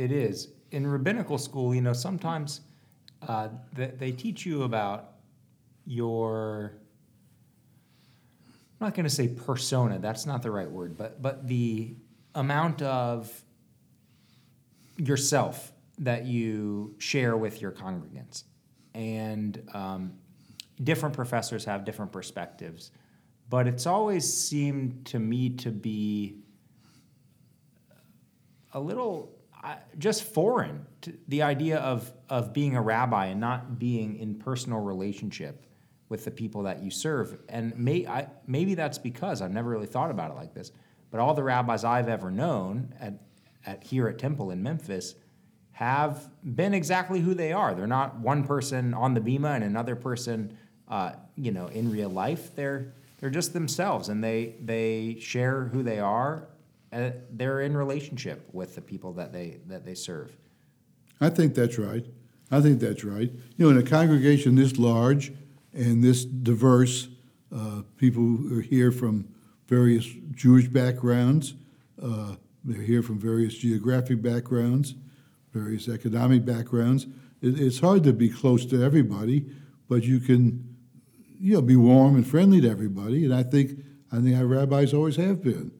[0.00, 0.48] It is.
[0.70, 2.62] In rabbinical school, you know, sometimes
[3.28, 5.10] uh, they, they teach you about
[5.84, 6.72] your
[8.80, 11.96] I'm not going to say persona, that's not the right word, but but the
[12.34, 13.30] amount of
[14.96, 18.44] yourself that you share with your congregants.
[18.94, 20.14] And um,
[20.82, 22.90] different professors have different perspectives,
[23.50, 26.36] but it's always seemed to me to be
[28.72, 29.36] a little
[29.98, 34.80] just foreign to the idea of of being a rabbi and not being in personal
[34.80, 35.66] relationship
[36.10, 37.38] with the people that you serve.
[37.48, 40.72] And may, I, maybe that's because I've never really thought about it like this.
[41.10, 43.14] But all the rabbis I've ever known at,
[43.64, 45.14] at here at Temple in Memphis
[45.72, 47.74] have been exactly who they are.
[47.74, 52.10] They're not one person on the bima and another person, uh, you know, in real
[52.10, 52.54] life.
[52.54, 56.48] They're they're just themselves, and they they share who they are
[56.92, 60.36] uh, they're in relationship with the people that they that they serve.
[61.20, 62.04] I think that's right.
[62.50, 63.30] I think that's right.
[63.56, 65.32] You know, in a congregation this large
[65.72, 67.08] and this diverse,
[67.54, 69.28] uh, people are here from
[69.68, 71.54] various Jewish backgrounds.
[72.02, 74.94] Uh, they're here from various geographic backgrounds,
[75.52, 77.06] various economic backgrounds.
[77.40, 79.46] It, it's hard to be close to everybody,
[79.88, 80.76] but you can,
[81.38, 83.24] you know, be warm and friendly to everybody.
[83.24, 85.70] And I think I think our rabbis always have been.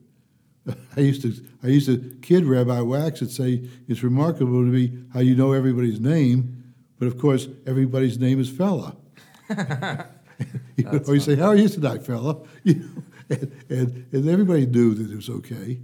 [0.96, 4.92] I used to I used to kid Rabbi Wax and say it's remarkable to me
[5.12, 8.96] how you know everybody's name, but of course everybody's name is fella.
[10.76, 14.28] you know, or you say, "How are you tonight, fella?" You know, and, and, and
[14.28, 15.78] everybody knew that it was okay.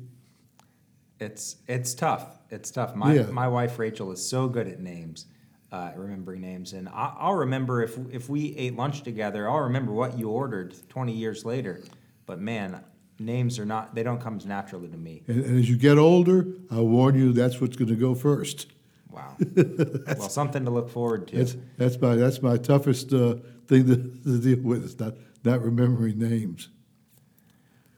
[1.18, 2.38] It's it's tough.
[2.50, 2.94] It's tough.
[2.94, 3.22] My yeah.
[3.22, 5.26] my wife Rachel is so good at names,
[5.72, 9.48] uh, remembering names, and I, I'll remember if if we ate lunch together.
[9.48, 11.82] I'll remember what you ordered twenty years later.
[12.26, 12.82] But man,
[13.18, 15.22] names are not they don't come naturally to me.
[15.26, 18.72] And, and as you get older, I'll warn you that's what's going to go first.
[19.10, 19.36] Wow.
[19.56, 21.36] well, something to look forward to.
[21.36, 24.84] That's, that's my that's my toughest uh, thing to, to, deal with.
[24.84, 26.68] It's not not remembering names.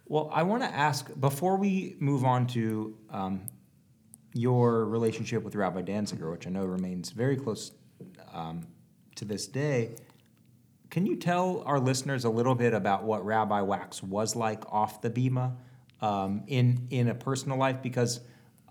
[0.06, 3.42] Well, I want to ask before we move on to um,
[4.32, 7.72] your relationship with Rabbi Danziger, which I know remains very close
[8.32, 8.66] um,
[9.16, 9.96] to this day.
[10.90, 15.02] Can you tell our listeners a little bit about what Rabbi Wax was like off
[15.02, 15.56] the bima
[16.00, 17.82] um, in in a personal life?
[17.82, 18.20] Because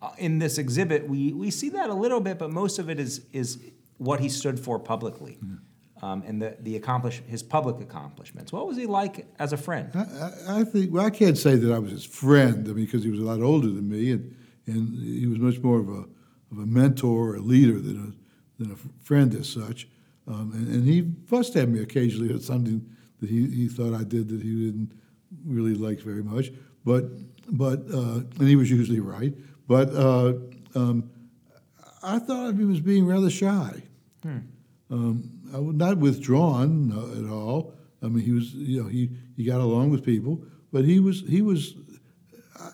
[0.02, 3.00] uh, in this exhibit, we we see that a little bit, but most of it
[3.00, 3.60] is is
[3.98, 5.38] what he stood for publicly.
[6.00, 8.54] Um, and the, the accomplish his public accomplishments.
[8.54, 9.90] What was he like as a friend?
[9.96, 12.68] I, I, I think well, I can't say that I was his friend.
[12.68, 14.36] I mean, because he was a lot older than me, and
[14.68, 16.06] and he was much more of a
[16.52, 19.88] of a mentor, or a leader than a than a friend as such.
[20.28, 22.86] Um, and, and he fussed at me occasionally at something
[23.20, 24.92] that he, he thought I did that he didn't
[25.46, 26.52] really like very much.
[26.84, 27.06] But
[27.50, 29.34] but uh, and he was usually right.
[29.68, 30.34] But uh,
[30.76, 31.10] um,
[32.04, 33.84] I thought of him as being rather shy.
[34.90, 37.74] Um, I was not withdrawn uh, at all.
[38.02, 41.24] I mean, he was, you know, he, he got along with people, but he was,
[41.28, 41.76] he was,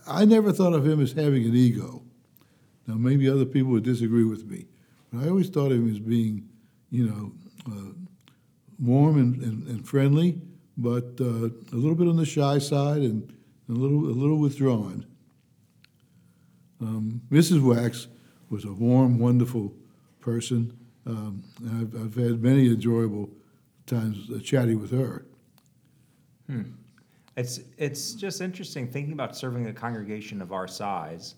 [0.08, 2.04] I I never thought of him as having an ego.
[2.88, 4.68] Now, maybe other people would disagree with me,
[5.12, 6.50] but I always thought of him as being,
[6.89, 7.32] you know,
[8.80, 10.41] warm and, and, and friendly,
[10.78, 13.32] but uh, a little bit on the shy side and
[13.69, 15.06] a little, a little withdrawn.
[16.82, 17.62] Um, Mrs.
[17.62, 18.08] Wax
[18.49, 19.73] was a warm, wonderful
[20.19, 20.78] person.
[21.06, 21.43] Um,
[21.80, 23.30] I've, I've had many enjoyable
[23.86, 25.26] times uh, chatting with her.
[27.36, 31.36] It's it's just interesting thinking about serving a congregation of our size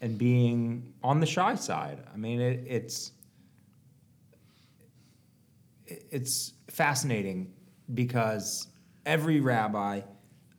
[0.00, 2.02] and being on the shy side.
[2.12, 3.12] I mean, it, it's
[6.10, 7.52] it's fascinating
[7.92, 8.68] because
[9.06, 10.00] every rabbi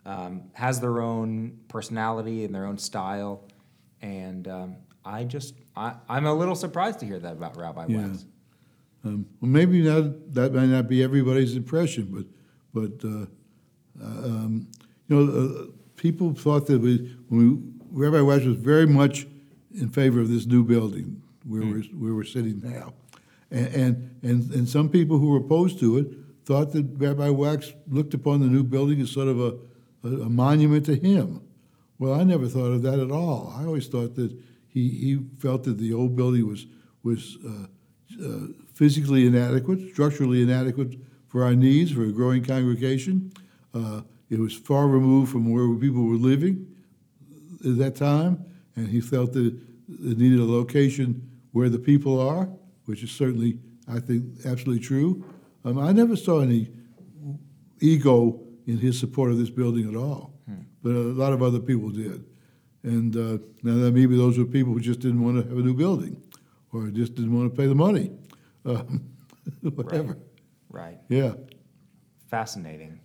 [0.05, 3.47] um, has their own personality and their own style,
[4.01, 8.07] and um, I just I, I'm a little surprised to hear that about Rabbi Yeah.
[8.07, 8.25] Wax.
[9.03, 12.25] Um, well, maybe not, that might not be everybody's impression, but
[12.73, 13.25] but uh,
[14.01, 14.67] uh, um,
[15.07, 19.27] you know, uh, people thought that we, when we, Rabbi Wax was very much
[19.73, 22.93] in favor of this new building where we're where we're sitting now,
[23.51, 26.07] and, and and some people who were opposed to it
[26.45, 29.57] thought that Rabbi Wax looked upon the new building as sort of a,
[30.03, 31.41] a, a monument to him.
[31.99, 33.53] Well, I never thought of that at all.
[33.55, 34.31] I always thought that
[34.67, 36.65] he, he felt that the old building was
[37.03, 37.67] was uh,
[38.25, 43.31] uh, physically inadequate, structurally inadequate for our needs, for a growing congregation.
[43.73, 46.67] Uh, it was far removed from where people were living
[47.65, 48.43] at that time,
[48.75, 52.49] and he felt that it needed a location where the people are,
[52.91, 55.23] which is certainly, I think, absolutely true.
[55.63, 56.69] Um, I never saw any
[57.79, 60.33] ego in his support of this building at all,
[60.83, 62.25] but a lot of other people did.
[62.83, 65.61] And uh, now that maybe those were people who just didn't want to have a
[65.61, 66.21] new building,
[66.73, 68.11] or just didn't want to pay the money,
[68.65, 69.05] um,
[69.61, 70.17] whatever.
[70.69, 70.99] Right.
[71.07, 71.33] Yeah.
[72.29, 72.99] Fascinating.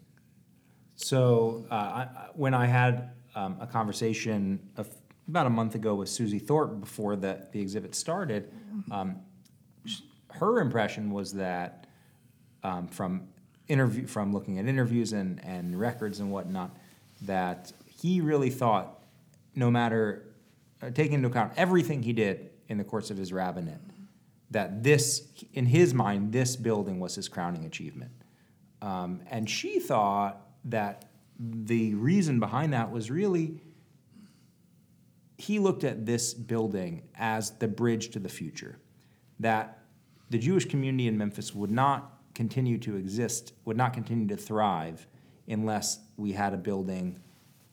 [0.96, 4.88] So uh, I, when I had um, a conversation of,
[5.28, 8.50] about a month ago with Susie Thorpe before the, the exhibit started,
[8.90, 9.16] um,
[10.38, 11.86] her impression was that
[12.62, 13.28] um, from
[13.68, 16.76] interview from looking at interviews and, and records and whatnot,
[17.22, 19.02] that he really thought,
[19.54, 20.22] no matter
[20.82, 23.80] uh, taking into account everything he did in the course of his rabbinate,
[24.50, 28.12] that this, in his mind, this building was his crowning achievement.
[28.82, 31.06] Um, and she thought that
[31.38, 33.60] the reason behind that was really
[35.38, 38.78] he looked at this building as the bridge to the future.
[39.40, 39.75] That
[40.30, 45.06] the Jewish community in Memphis would not continue to exist, would not continue to thrive
[45.48, 47.18] unless we had a building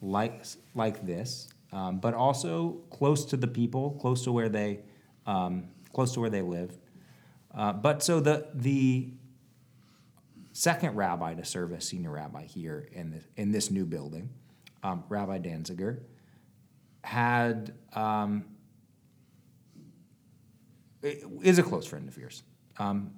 [0.01, 4.79] like, like this, um, but also close to the people, close to where they,
[5.25, 6.77] um, close to where they live.
[7.53, 9.09] Uh, but so the, the
[10.53, 14.29] second rabbi to serve as senior rabbi here in this, in this new building,
[14.83, 15.99] um, Rabbi Danziger,
[17.03, 18.45] had um,
[21.03, 22.43] is a close friend of yours.
[22.79, 23.11] Um,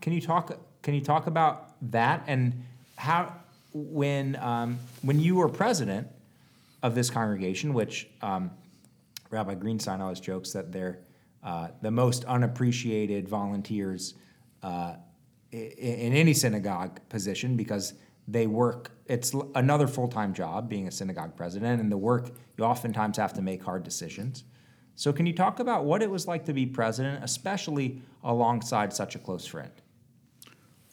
[0.00, 0.52] can you talk?
[0.82, 2.62] Can you talk about that and
[2.96, 3.34] how
[3.72, 6.06] when um, when you were president
[6.82, 8.50] of this congregation, which um,
[9.30, 11.00] Rabbi Greenstein always jokes that they're
[11.42, 14.14] uh, the most unappreciated volunteers
[14.62, 14.94] uh,
[15.52, 17.94] i- in any synagogue position because
[18.28, 18.92] they work.
[19.06, 23.32] It's another full time job being a synagogue president, and the work you oftentimes have
[23.34, 24.44] to make hard decisions.
[25.00, 29.14] So, can you talk about what it was like to be president, especially alongside such
[29.14, 29.70] a close friend?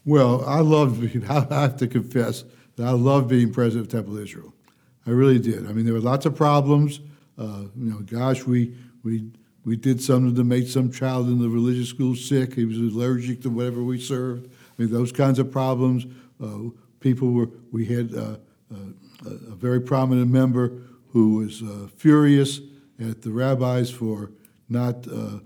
[0.06, 2.46] Well, I loved being, I have to confess
[2.78, 4.54] that I loved being president of Temple Israel.
[5.06, 5.68] I really did.
[5.68, 7.02] I mean, there were lots of problems.
[7.38, 9.30] Uh, you know, gosh, we, we,
[9.66, 12.54] we did something to make some child in the religious school sick.
[12.54, 14.46] He was allergic to whatever we served.
[14.48, 16.06] I mean, those kinds of problems.
[16.42, 16.70] Uh,
[17.02, 18.38] people were, we had uh,
[18.74, 18.78] uh,
[19.26, 20.72] a, very prominent member
[21.12, 22.62] who was uh, furious
[23.00, 24.32] at the rabbis for
[24.70, 25.40] not uh,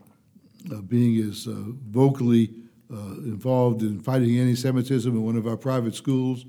[0.72, 1.54] uh, being as uh,
[1.90, 2.54] vocally
[2.92, 6.46] uh, involved in fighting anti-Semitism in one of our private schools.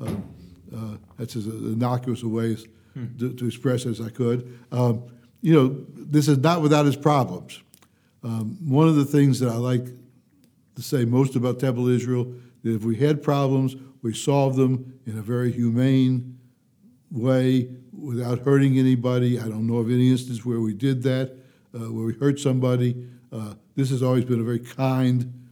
[0.00, 0.10] Uh,
[0.74, 2.66] uh, that's as innocuous a way as,
[3.18, 4.58] to, to express as I could.
[4.72, 5.04] Um,
[5.40, 7.62] you know, this is not without its problems.
[8.22, 9.86] Um, one of the things that I like
[10.74, 15.18] to say most about Temple Israel that if we had problems, we solved them in
[15.18, 16.38] a very humane
[17.10, 19.38] way without hurting anybody.
[19.38, 21.36] I don't know of any instance where we did that,
[21.74, 23.06] uh, where we hurt somebody.
[23.32, 25.48] Uh, this has always been a very kind,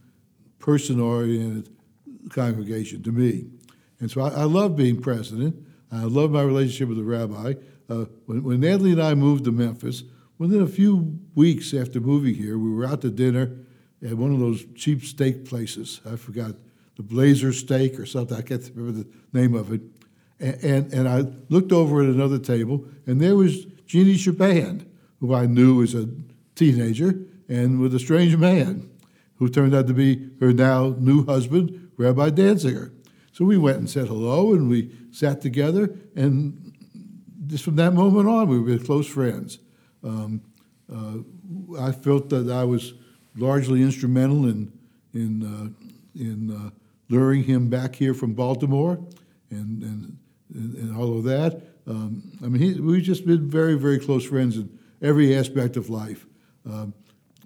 [0.59, 1.69] person oriented
[2.29, 3.45] congregation to me.
[3.99, 5.55] And so I, I love being president.
[5.91, 7.53] I love my relationship with the rabbi.
[7.89, 10.03] Uh, when, when Natalie and I moved to Memphis,
[10.37, 13.51] within a few weeks after moving here, we were out to dinner
[14.03, 16.01] at one of those cheap steak places.
[16.05, 16.55] I forgot
[16.95, 18.37] the Blazer Steak or something.
[18.37, 19.81] I can't remember the name of it.
[20.39, 24.85] And, and, I looked over at another table, and there was Jeannie Shaban,
[25.21, 26.09] who I knew as a
[26.55, 27.17] teenager,
[27.47, 28.89] and with a strange man
[29.37, 32.91] who turned out to be her now new husband, Rabbi Danziger.
[33.31, 36.73] So we went and said hello, and we sat together, and
[37.47, 39.59] just from that moment on, we were close friends.
[40.03, 40.41] Um,
[40.93, 41.17] uh,
[41.79, 42.93] I felt that I was
[43.35, 44.71] largely instrumental in
[45.13, 46.69] in uh, in uh,
[47.09, 48.99] luring him back here from Baltimore,
[49.49, 50.17] and and
[50.53, 51.61] and, and all of that.
[51.87, 55.89] Um, I mean, he, we've just been very very close friends in every aspect of
[55.89, 56.25] life.
[56.65, 56.93] Um,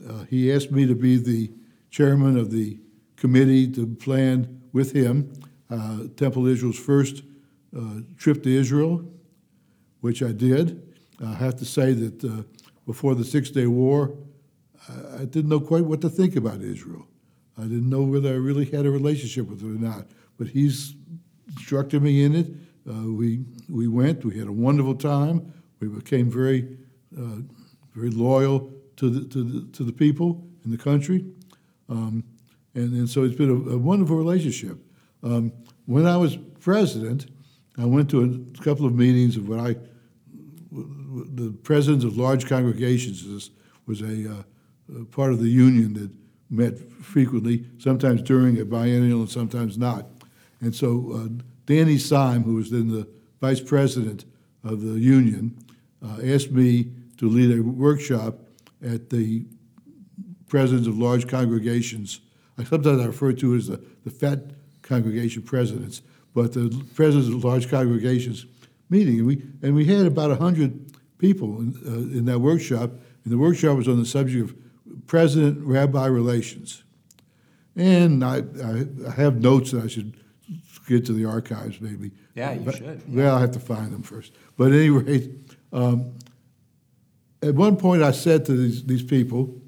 [0.08, 1.52] uh, he asked me to be the
[1.90, 2.78] chairman of the
[3.18, 5.34] committee to plan with him
[5.70, 7.24] uh, Temple Israel's first
[7.78, 9.06] uh, trip to Israel,
[10.02, 10.82] which I did.
[11.24, 12.44] I have to say that uh,
[12.86, 14.16] before the Six Day War,
[15.20, 17.06] I didn't know quite what to think about Israel.
[17.58, 20.08] I didn't know whether I really had a relationship with it or not.
[20.38, 20.96] But he's
[21.48, 22.48] instructed me in it.
[22.90, 24.26] Uh, we we went.
[24.26, 25.54] We had a wonderful time.
[25.80, 26.78] We became very
[27.18, 27.42] uh,
[27.94, 31.26] very loyal to the to the to the people in the country,
[31.88, 32.24] um,
[32.74, 34.78] and and so it's been a, a wonderful relationship.
[35.24, 35.52] Um,
[35.86, 37.28] when I was president,
[37.78, 39.76] I went to a couple of meetings of what I
[40.72, 43.52] the presidents of large congregations was,
[43.88, 46.12] was a, uh, part of the union that
[46.50, 50.08] met frequently, sometimes during a biennial and sometimes not.
[50.62, 53.08] And so uh, Danny Syme, who was then the
[53.40, 54.26] vice president
[54.64, 55.56] of the union,
[56.04, 58.40] uh, asked me to lead a workshop
[58.84, 59.46] at the
[60.48, 62.22] presidents of large congregations.
[62.58, 64.46] I sometimes I refer to it as the, the fat
[64.82, 66.02] congregation presidents,
[66.34, 68.48] but the presidents of large congregations
[68.90, 69.20] meeting.
[69.20, 72.90] And we, and we had about 100 people in, uh, in that workshop,
[73.24, 74.56] and the workshop was on the subject of
[75.06, 76.84] president rabbi relations.
[77.76, 80.16] And I, I, I have notes that I should
[80.90, 82.12] get to the archives maybe.
[82.36, 83.02] Yeah, you But- should.
[83.14, 84.34] Well, I have to find them first.
[84.58, 85.30] But at any rate,
[85.72, 86.12] um,
[87.42, 89.62] at one point I said to these, these people,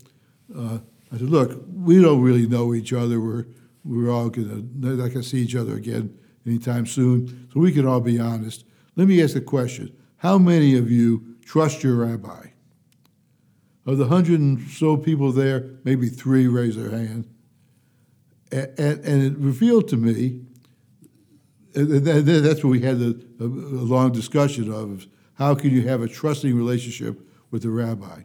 [0.55, 0.79] uh,
[1.11, 3.19] I said, look, we don't really know each other.
[3.21, 3.45] We're,
[3.85, 7.71] we're all going to, not going to see each other again anytime soon, so we
[7.71, 8.65] can all be honest.
[8.95, 9.95] Let me ask a question.
[10.17, 12.47] How many of you trust your rabbi?
[13.85, 17.27] Of the hundred and so people there, maybe three raise their hand.
[18.51, 20.50] A- And, and it revealed to me, and
[21.73, 26.55] that's what we had a, a, long discussion of, how can you have a trusting
[26.55, 28.21] relationship with the rabbi?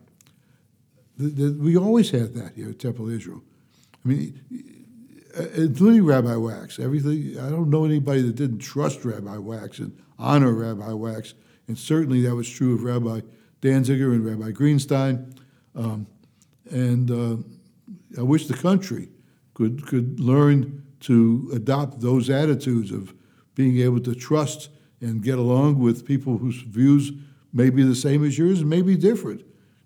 [1.18, 3.42] The- the- we always had that here at Temple Israel.
[4.04, 4.40] I mean,
[5.38, 6.78] uh, including Rabbi Wax.
[6.78, 7.38] Everything.
[7.38, 11.34] I don't know anybody that didn't trust Rabbi Wax and honor Rabbi Wax,
[11.68, 13.20] and certainly that was true of Rabbi
[13.60, 15.36] Danziger and Rabbi Greenstein.
[15.74, 16.06] Um,
[16.70, 17.36] and uh,
[18.18, 19.10] I wish the country
[19.54, 23.12] could could learn to adopt those attitudes of
[23.56, 24.68] being able to trust
[25.00, 27.10] and get along with people whose views
[27.52, 29.42] may be the same as yours and may be different.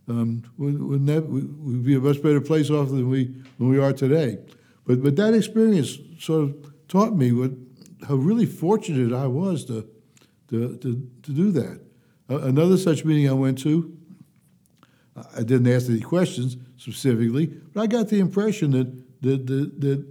[0.08, 3.26] Um, wouldn't that would be a much better place off than we
[3.58, 4.38] than we are today?
[4.84, 7.52] But but that experience sort of taught me what
[8.06, 9.88] how really fortunate I was to
[10.48, 11.80] to to, to do that.
[12.28, 13.96] Uh, another such meeting I went to,
[15.36, 20.06] I didn't ask any questions specifically, but I got the impression that that that, that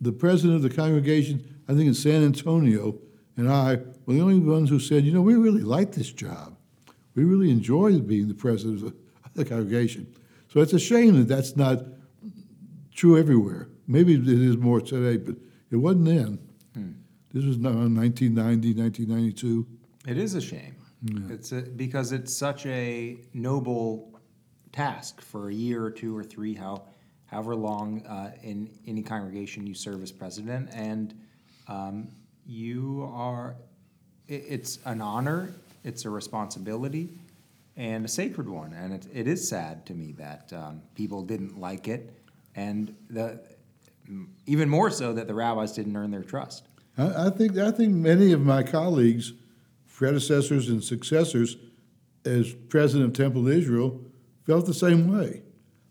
[0.00, 2.98] the president of the congregation, I think in San Antonio,
[3.36, 6.56] and I were the only ones who said, you know, we really like this job.
[7.14, 8.94] We really enjoy being the president of
[9.34, 10.06] the, congregation.
[10.48, 11.84] So it's a shame that that's not
[12.94, 13.68] true everywhere.
[13.88, 15.36] Maybe it is more today, but
[15.70, 16.38] it wasn't then.
[17.34, 19.66] This was now 1990, 1992.
[20.06, 20.76] It is a shame.
[21.28, 24.20] It's a, because it's such a noble
[24.72, 26.84] task for a year or two or three, how,
[27.26, 31.12] however long uh, in any congregation you serve as president, and
[31.68, 32.08] um,
[32.46, 33.56] you are
[34.28, 37.10] it, it's an honor, it's a responsibility,
[37.76, 38.72] and a sacred one.
[38.72, 42.12] And it, it is sad to me that um, people didn't like it,
[42.54, 43.40] and the
[44.46, 46.64] even more so that the rabbis didn't earn their trust.
[46.98, 49.32] I, I think I think many of my colleagues,
[49.92, 51.56] predecessors and successors,
[52.24, 54.00] as president of Temple Israel,
[54.46, 55.42] felt the same way.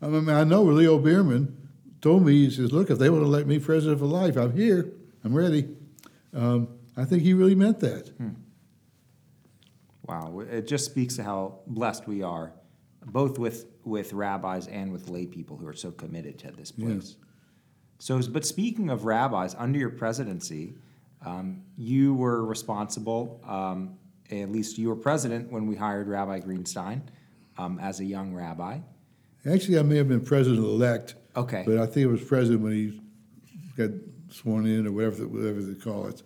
[0.01, 1.57] I mean, I know Leo Bierman
[2.01, 4.55] told me he says, "Look, if they want to let me president for life, I'm
[4.55, 4.91] here.
[5.24, 5.67] I'm ready."
[6.34, 6.67] Um,
[6.97, 8.11] I think he really meant that.
[10.07, 12.53] Wow, it just speaks to how blessed we are,
[13.05, 17.15] both with with rabbis and with lay people who are so committed to this place.
[17.99, 20.76] So, but speaking of rabbis, under your presidency,
[21.26, 23.41] um, you were responsible.
[23.47, 23.97] Um,
[24.30, 27.01] at least you were president when we hired Rabbi Greenstein
[27.57, 28.80] um, as a young rabbi.
[29.49, 31.15] Actually, I may have been president elect.
[31.36, 31.63] Okay.
[31.65, 33.01] But I think it was president when he
[33.78, 33.89] got
[34.34, 36.21] sworn in, or whatever whatever they call it.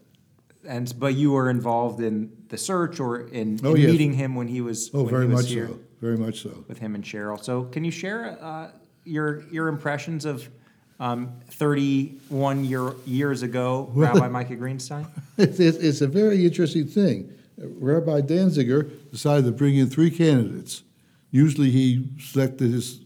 [0.67, 3.91] And but you were involved in the search or in, Oh, in yes.
[3.91, 5.79] meeting him when he was Oh, very was much here so.
[6.01, 6.63] Very much so.
[6.67, 7.41] with him and Cheryl.
[7.43, 8.71] So can you share uh,
[9.05, 10.47] your your impressions of
[10.99, 15.05] um, 31 year, years ago, Rabbi Micah Greenstein?
[15.37, 17.31] It's, it's, it's a very interesting thing.
[17.59, 20.81] Rabbi Danziger decided to bring in three candidates.
[21.31, 23.01] Usually he selected his,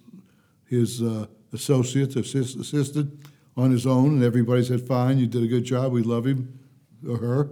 [0.70, 3.20] his uh, associate, assist, assistant
[3.58, 6.60] on his own, and everybody said, fine, you did a good job, we love him
[7.08, 7.49] or her.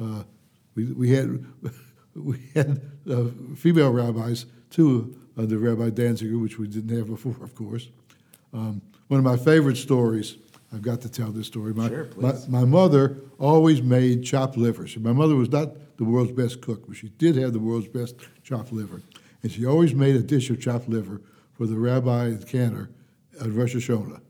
[0.00, 0.22] Uh,
[0.74, 1.44] we, we had,
[2.14, 2.80] we had
[3.10, 3.24] uh,
[3.56, 7.88] female rabbis, too, under Rabbi Danziger, which we didn't have before, of course.
[8.52, 10.36] Um, one of my favorite stories,
[10.72, 11.74] I've got to tell this story.
[11.74, 14.86] My, Sure, my, my mother always made chopped liver.
[14.86, 17.88] So my mother was not the world's best cook, but she did have the world's
[17.88, 19.02] best chopped liver.
[19.42, 21.20] And she always made a dish of chopped liver
[21.52, 22.90] for the rabbi and cantor
[23.40, 24.20] at Rosh Hashanah.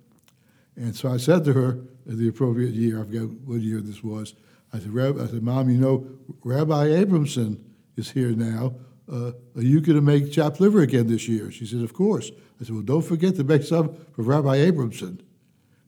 [0.77, 4.03] And so I said to her at the appropriate year, I forget what year this
[4.03, 4.35] was,
[4.73, 6.07] I said, Rab, I said, Mom, you know,
[6.43, 7.59] Rabbi Abramson
[7.97, 8.75] is here now.
[9.11, 11.51] Uh, are you going to make chopped liver again this year?
[11.51, 12.31] She said, Of course.
[12.61, 15.21] I said, Well, don't forget to make some for Rabbi Abramson.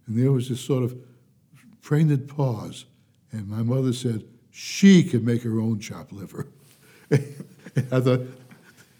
[0.07, 0.99] And there was this sort of
[1.80, 2.85] pregnant pause.
[3.32, 6.49] And my mother said, She can make her own chopped liver.
[7.11, 8.20] I thought,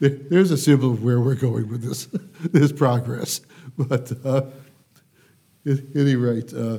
[0.01, 2.07] there's a symbol of where we're going with this,
[2.53, 3.43] this progress.
[3.76, 4.43] But uh,
[5.67, 6.79] at any rate, uh,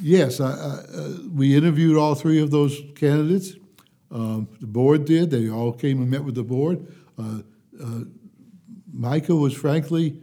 [0.00, 3.52] yes, I, I, uh, we interviewed all three of those candidates.
[4.10, 5.30] Um, the board did.
[5.30, 6.86] They all came and met with the board.
[7.18, 7.40] Uh,
[7.82, 8.00] uh,
[8.92, 10.20] Micah was frankly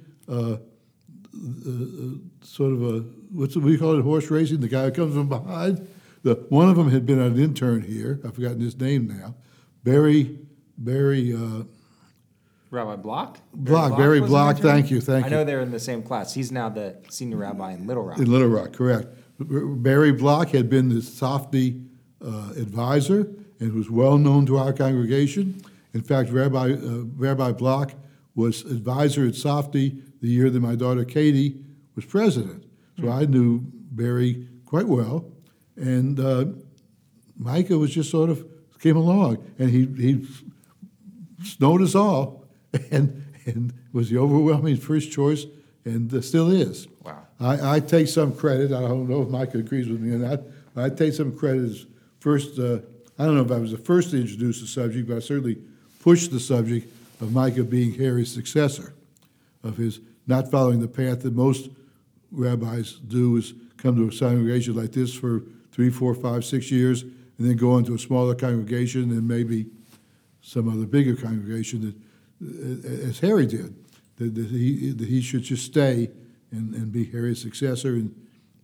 [2.44, 3.00] sort of a
[3.32, 4.02] what's what do you call it?
[4.04, 4.62] Horse racing.
[4.62, 5.88] The guy who comes from behind.
[6.24, 8.20] The one of them had been an intern here.
[8.24, 9.36] I've forgotten his name now.
[9.84, 10.40] Barry
[10.78, 11.34] Barry.
[11.34, 11.64] Uh,
[12.74, 13.40] Rabbi Block?
[13.54, 15.36] Block, Barry was an Block, thank you, thank I you.
[15.36, 16.34] I know they're in the same class.
[16.34, 18.18] He's now the senior rabbi in Little Rock.
[18.18, 19.08] In Little Rock, correct.
[19.40, 21.82] Barry Block had been the Softy
[22.24, 23.28] uh, advisor
[23.60, 25.62] and was well known to our congregation.
[25.94, 27.94] In fact, Rabbi, uh, Rabbi Block
[28.36, 31.60] was advisor at Softy the year that my daughter Katie
[31.96, 32.66] was president.
[33.00, 33.62] So I knew
[33.92, 35.32] Barry quite well.
[35.76, 36.46] And uh,
[37.38, 38.46] Micah was just sort of
[38.80, 40.28] came along, and he, he
[41.44, 42.43] snowed us all
[42.92, 45.46] and, and was the overwhelming first choice
[45.86, 46.88] and uh, still is.
[47.04, 47.28] Wow.
[47.40, 48.72] I, I take some credit.
[48.72, 50.42] I don't know if Mike agrees with me or not,
[50.74, 51.86] but I take some credit as
[52.20, 52.58] first.
[52.58, 52.80] Uh,
[53.20, 55.58] I don't know if I was the first to introduce the subject, but I certainly
[56.00, 58.94] pushed the subject of Micah being Harry's successor,
[59.64, 61.70] of his not following the path that most
[62.32, 67.04] rabbis do, is come to a congregation like this for three, four, five, six years,
[67.04, 69.66] and then go on to a smaller congregation and maybe
[70.42, 71.96] some other bigger congregation that,
[73.08, 73.76] as Harry did,
[74.18, 76.10] that, that he that he should just stay
[76.52, 77.94] and, and be Harry's successor.
[77.94, 78.14] And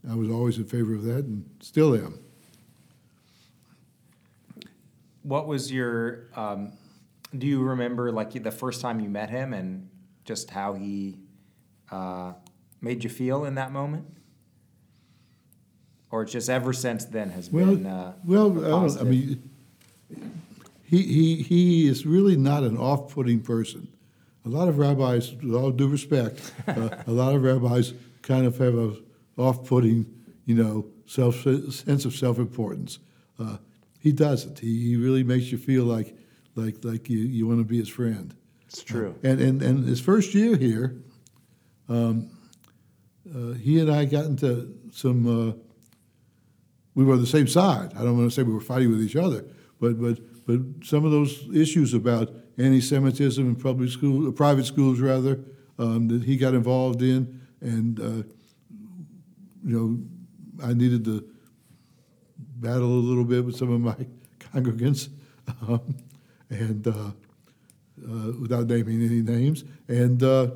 [0.10, 2.20] I was always in favor of that, and still am.
[5.24, 6.72] What was your, um,
[7.38, 9.90] do you remember like the first time you met him and
[10.24, 11.20] just how he
[11.92, 12.34] uh,
[12.82, 14.06] made you feel in that moment?
[16.12, 19.49] Or just ever since then has Well, been uh, well, I, don't, I mean,
[20.90, 23.88] he he he is really not an off-putting person.
[24.46, 28.58] A lot of rabbis, with all due respect, uh, a lot of rabbis kind of
[28.58, 28.96] have a
[29.38, 30.06] off-putting,
[30.46, 33.00] you know, self sense of self-importance.
[33.38, 33.58] Uh,
[34.00, 34.60] he doesn't.
[34.60, 36.18] He, he really makes you feel like
[36.56, 38.34] like like you, you want to be his friend.
[38.68, 39.16] It's true.
[39.24, 41.02] And and and his first year here,
[41.88, 42.32] um,
[43.34, 45.50] uh, he and I got into some.
[45.50, 45.54] Uh,
[46.96, 47.94] we were on the same side.
[47.96, 49.46] I don't want to say we were fighting with each other,
[49.80, 50.20] but but
[50.50, 55.40] but some of those issues about anti-Semitism in public school, uh, private schools rather,
[55.78, 58.24] um, that he got involved in, and uh,
[59.64, 60.00] you know,
[60.68, 61.24] I needed to
[62.56, 64.08] battle a little bit with some of my
[64.40, 65.10] congregants,
[65.68, 65.82] um,
[66.50, 67.12] and uh,
[68.12, 70.48] uh, without naming any names, and uh,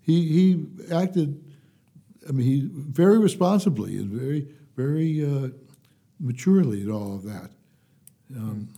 [0.00, 1.40] he he acted.
[2.28, 5.50] I mean, he very responsibly and very very uh,
[6.18, 7.50] maturely in all of that.
[8.36, 8.68] Um,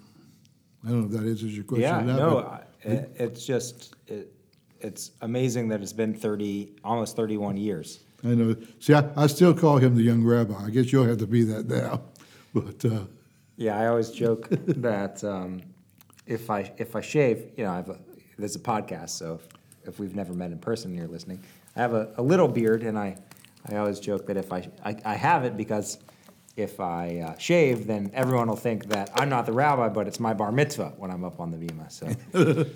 [0.84, 1.82] I don't know if that answers your question.
[1.82, 4.32] Yeah, or not, no, I- it, it's just it,
[4.80, 8.00] it's amazing that it's been thirty, almost thirty-one years.
[8.24, 8.56] I know.
[8.78, 10.54] See, I, I still call him the young rabbi.
[10.64, 12.02] I guess you'll have to be that now.
[12.52, 13.04] But uh,
[13.56, 15.60] Yeah, I always joke that um,
[16.26, 17.98] if I if I shave, you know, I have a,
[18.38, 19.34] there's a podcast, so
[19.84, 21.40] if, if we've never met in person and you're listening,
[21.76, 23.16] I have a, a little beard, and I
[23.68, 25.98] I always joke that if I I, I have it because
[26.60, 30.20] if I uh, shave, then everyone will think that I'm not the rabbi, but it's
[30.20, 31.90] my bar mitzvah when I'm up on the bima.
[31.90, 32.06] So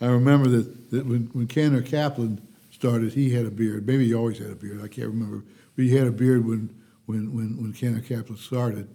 [0.00, 2.40] I remember that, that when, when Cantor Kaplan
[2.70, 3.86] started, he had a beard.
[3.86, 4.82] Maybe he always had a beard.
[4.82, 5.44] I can't remember.
[5.76, 6.74] But he had a beard when,
[7.06, 8.88] when, when, when Cantor Kaplan started.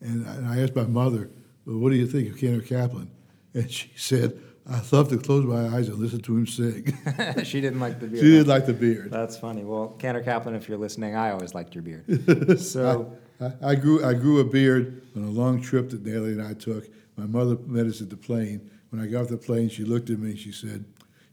[0.00, 1.30] And I, and I asked my mother,
[1.66, 3.10] well, what do you think of Cantor Kaplan?
[3.52, 4.40] And she said,
[4.70, 6.96] I love to close my eyes and listen to him sing.
[7.44, 8.22] she didn't like the beard.
[8.22, 9.10] she didn't like the beard.
[9.10, 9.62] That's funny.
[9.62, 12.58] Well, Cantor Kaplan, if you're listening, I always liked your beard.
[12.60, 13.12] So.
[13.40, 16.54] I, I grew I grew a beard on a long trip that Nellie and I
[16.54, 16.88] took.
[17.16, 18.70] My mother met us at the plane.
[18.90, 20.84] When I got off the plane, she looked at me and she said,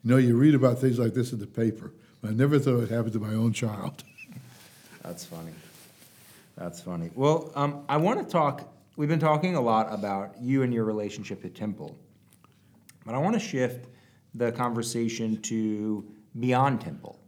[0.04, 1.94] "You know, you read about things like this in the paper.
[2.22, 4.04] But I never thought it happened to my own child."
[5.04, 5.52] That's funny.
[6.58, 7.12] That's funny.
[7.16, 8.68] Well, um, I want to talk.
[8.98, 11.96] We've been talking a lot about you and your relationship to Temple,
[13.06, 13.88] but I want to shift
[14.36, 16.06] the conversation to
[16.40, 17.20] beyond Temple.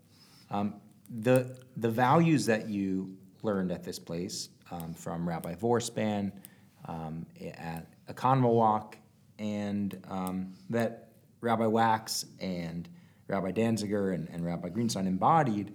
[0.49, 0.75] Um,
[1.09, 6.31] the the values that you learned at this place um, from Rabbi Vorspan
[6.85, 7.25] um,
[7.57, 8.95] at Oconomowoc,
[9.39, 11.09] and um, that
[11.41, 12.87] Rabbi Wax and
[13.27, 15.73] Rabbi Danziger and, and Rabbi Greenstein embodied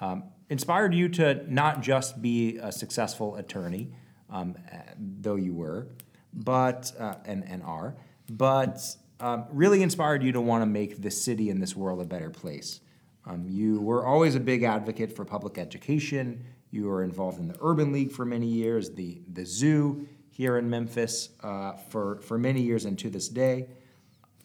[0.00, 3.92] um, inspired you to not just be a successful attorney,
[4.30, 4.56] um,
[4.98, 5.88] though you were,
[6.32, 7.96] but uh, and and are,
[8.30, 8.80] but
[9.20, 12.30] um, really inspired you to want to make this city and this world a better
[12.30, 12.80] place.
[13.26, 16.44] Um, you were always a big advocate for public education.
[16.70, 20.70] You were involved in the Urban League for many years, the the zoo here in
[20.70, 23.68] Memphis uh, for for many years, and to this day.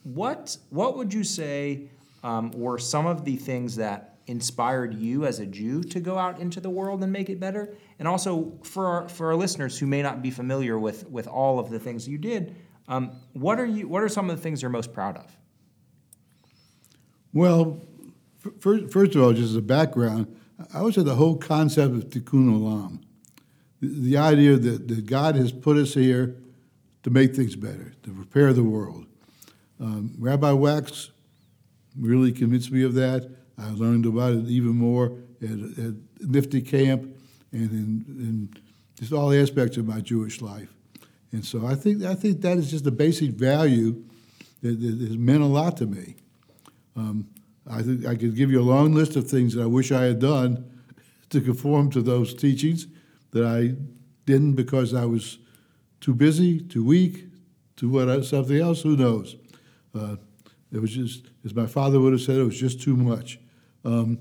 [0.03, 1.89] What what would you say
[2.23, 6.39] um, were some of the things that inspired you as a Jew to go out
[6.39, 7.75] into the world and make it better?
[7.99, 11.59] And also for our, for our listeners who may not be familiar with with all
[11.59, 12.55] of the things you did,
[12.87, 15.35] um, what are you what are some of the things you're most proud of?
[17.33, 17.81] Well,
[18.59, 20.35] first, first of all, just as a background,
[20.73, 22.99] I would say the whole concept of tikkun olam,
[23.81, 26.35] the, the idea that, that God has put us here
[27.03, 29.07] to make things better, to prepare the world.
[29.79, 31.11] Um, Rabbi Wax
[31.99, 33.29] really convinced me of that.
[33.57, 37.03] I learned about it even more at, at NFTY Camp
[37.51, 38.53] and in, in
[38.99, 40.69] just all aspects of my Jewish life.
[41.33, 44.03] And so I think, I think that is just a basic value
[44.61, 46.15] that, that has meant a lot to me.
[46.95, 47.27] Um,
[47.67, 50.03] I think I could give you a long list of things that I wish I
[50.03, 50.69] had done
[51.31, 52.87] to conform to those teachings
[53.31, 53.75] that I
[54.25, 55.39] didn't because I was
[55.99, 57.25] too busy, too weak,
[57.77, 58.83] to what something else.
[58.83, 59.35] Who knows?
[59.95, 60.17] Uh,
[60.71, 63.39] it was just, as my father would have said, it was just too much.
[63.83, 64.19] Um,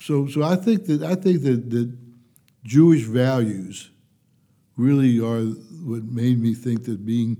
[0.00, 1.92] so, so I think that I think that, that
[2.62, 3.90] Jewish values
[4.76, 5.42] really are
[5.84, 7.36] what made me think that being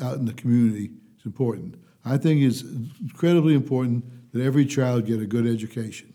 [0.00, 1.76] out in the community is important.
[2.04, 6.12] I think it's incredibly important that every child get a good education.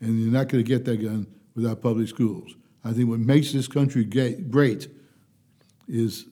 [0.00, 2.54] And you're not going to get that done without public schools.
[2.84, 4.88] I think what makes this country great
[5.88, 6.26] is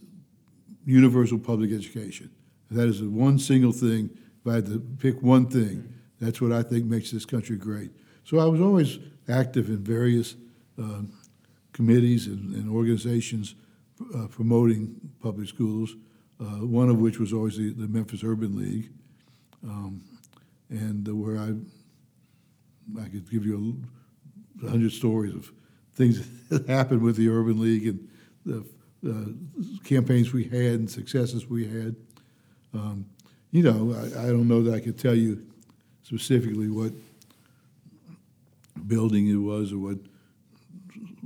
[0.85, 2.31] universal public education.
[2.71, 4.11] That is the one single thing.
[4.41, 7.91] If I had to pick one thing, that's what I think makes this country great.
[8.25, 8.99] So I was always
[9.29, 10.37] active in various
[10.79, 11.13] um,
[11.75, 13.57] committees and, and organizations
[14.15, 15.97] uh, promoting public schools,
[16.41, 18.91] uh, one of which was always the, the Memphis Urban League,
[19.63, 20.03] um,
[20.71, 21.53] and where I,
[23.01, 23.83] I could give you
[24.65, 25.53] a hundred stories of
[25.95, 28.09] things that happened with the Urban League and
[28.47, 28.65] the
[29.85, 31.95] campaigns we had and successes we had.
[32.73, 33.07] Um,
[33.51, 35.45] you know, I, I don't know that I could tell you
[36.03, 36.93] specifically what
[38.87, 39.99] building it was or what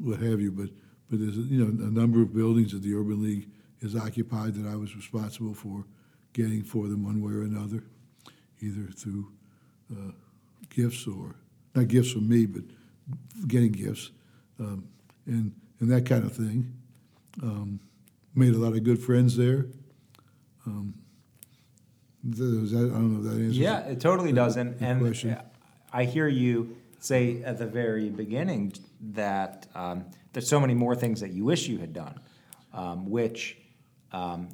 [0.02, 0.70] what have you, but
[1.10, 3.48] but there's a, you know a number of buildings that the Urban League
[3.82, 5.84] has occupied that I was responsible for
[6.32, 7.84] getting for them one way or another,
[8.60, 9.30] either through
[9.92, 10.12] uh,
[10.70, 11.36] gifts or
[11.74, 12.62] not gifts from me, but
[13.46, 14.10] getting gifts
[14.60, 14.88] um,
[15.26, 16.72] and and that kind of thing.
[17.42, 17.80] Um,
[18.34, 19.66] made a lot of good friends there.
[20.66, 20.94] Um,
[22.24, 23.58] that, I don't know if that answers.
[23.58, 24.56] Yeah, it totally does.
[24.56, 25.36] And, and question.
[25.92, 31.20] I hear you say at the very beginning that um, there's so many more things
[31.20, 32.20] that you wish you had done,
[32.72, 33.56] um, which
[34.12, 34.48] um,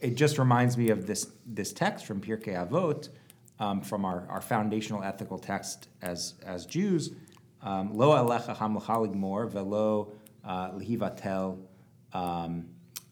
[0.00, 3.08] it just reminds me of this this text from Pirkei Avot,
[3.58, 7.10] um, from our, our foundational ethical text as as Jews.
[7.62, 10.12] Um, Lo alecha hamlecha ligmor velo
[10.44, 11.58] uh, lehivatel
[12.12, 12.66] um,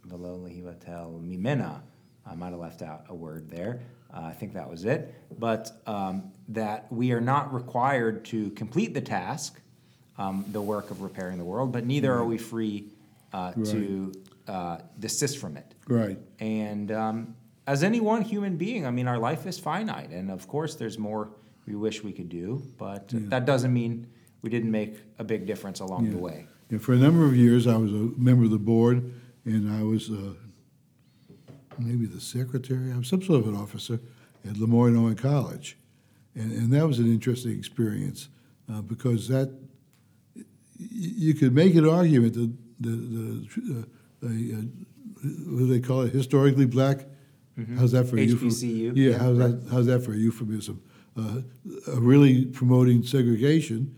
[0.04, 1.82] velo lehivatel mimena.
[2.26, 3.80] I might have left out a word there.
[4.12, 5.14] Uh, I think that was it.
[5.38, 9.60] But um, that we are not required to complete the task,
[10.18, 12.88] um, the work of repairing the world, but neither are we free
[13.32, 14.12] uh, to
[14.48, 15.74] uh, desist from it.
[15.88, 16.18] Right.
[16.40, 20.10] And um, as any one human being, I mean, our life is finite.
[20.10, 21.30] And of course, there's more
[21.66, 24.08] we wish we could do, but that doesn't mean
[24.42, 26.46] we didn't make a big difference along the way.
[26.70, 29.12] And for a number of years, I was a member of the board,
[29.44, 30.34] and I was uh,
[31.80, 32.92] maybe the secretary.
[32.92, 34.00] I was some sort of an officer
[34.48, 35.76] at Lemoyne College,
[36.34, 38.28] and and that was an interesting experience
[38.72, 39.52] uh, because that
[40.78, 43.86] you could make an argument that the the,
[44.22, 44.62] uh, a, uh,
[45.50, 47.06] what do they call it historically black.
[47.76, 48.96] How's that for a euphemism?
[48.96, 49.68] Yeah, yeah, how's that?
[49.70, 50.82] How's that for a euphemism?
[51.16, 51.42] Uh,
[51.88, 53.94] uh, really promoting segregation,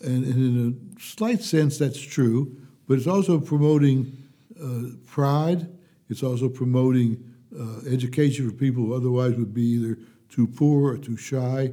[0.00, 2.56] and, and in a slight sense, that's true,
[2.88, 4.16] but it's also promoting
[4.60, 5.68] uh, pride.
[6.08, 7.22] It's also promoting
[7.58, 9.98] uh, education for people who otherwise would be either
[10.28, 11.72] too poor or too shy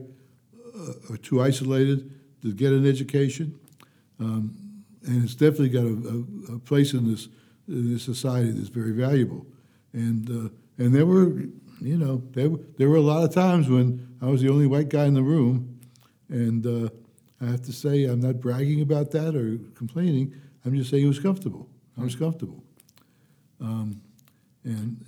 [0.76, 2.12] uh, or too isolated
[2.42, 3.58] to get an education.
[4.20, 4.56] Um,
[5.06, 7.28] and it's definitely got a, a, a place in this,
[7.68, 9.46] in this society that's very valuable.
[9.94, 11.42] And, uh, and there were,
[11.82, 14.90] you know, there, there were a lot of times when I was the only white
[14.90, 15.80] guy in the room,
[16.30, 16.90] and uh,
[17.42, 20.34] I have to say, I'm not bragging about that or complaining.
[20.66, 21.68] I'm just saying it was comfortable.
[22.00, 22.64] I was comfortable.
[23.60, 24.02] Um,
[24.64, 25.04] and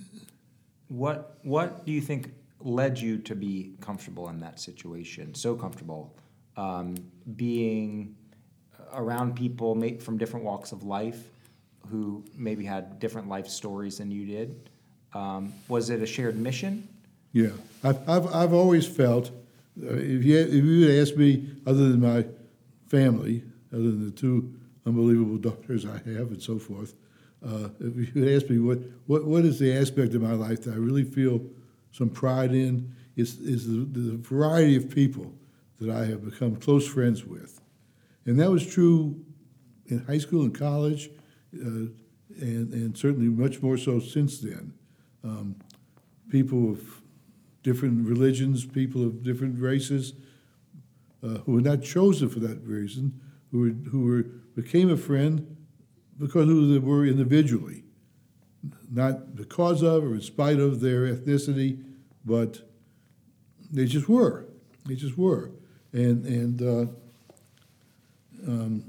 [0.88, 5.34] What What do you think led you to be comfortable in that situation?
[5.34, 6.16] So comfortable,
[6.56, 6.96] um,
[7.36, 8.16] being
[8.92, 11.28] around people from different walks of life,
[11.90, 14.70] who maybe had different life stories than you did.
[15.12, 16.88] Um, was it a shared mission?
[17.32, 17.50] Yeah,
[17.82, 19.30] I've, I've, I've always felt,
[19.82, 22.24] uh, if you, if you had asked me, other than my
[22.88, 23.42] family,
[23.72, 24.54] other than the two
[24.86, 26.94] unbelievable daughters I have and so forth,
[27.46, 30.74] uh, if you asked me what, what, what is the aspect of my life that
[30.74, 31.40] I really feel
[31.92, 35.32] some pride in, is, is the, the variety of people
[35.80, 37.60] that I have become close friends with.
[38.24, 39.24] And that was true
[39.86, 41.10] in high school and college,
[41.54, 41.88] uh,
[42.40, 44.72] and, and certainly much more so since then.
[45.22, 45.56] Um,
[46.28, 47.02] people of
[47.62, 50.14] different religions, people of different races,
[51.22, 53.20] uh, who were not chosen for that reason,
[53.50, 54.22] who were, who were
[54.54, 55.55] became a friend
[56.18, 57.84] because of who they were individually,
[58.90, 61.82] not because of or in spite of their ethnicity,
[62.24, 62.62] but
[63.70, 64.46] they just were.
[64.86, 65.50] They just were,
[65.92, 66.86] and and uh,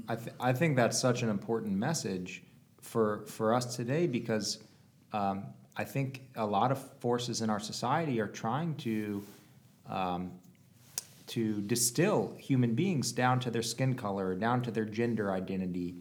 [0.08, 2.42] I, th- I think that's such an important message
[2.80, 4.58] for, for us today because
[5.12, 5.44] um,
[5.76, 9.24] I think a lot of forces in our society are trying to
[9.88, 10.32] um,
[11.26, 15.94] to distill human beings down to their skin color, down to their gender identity,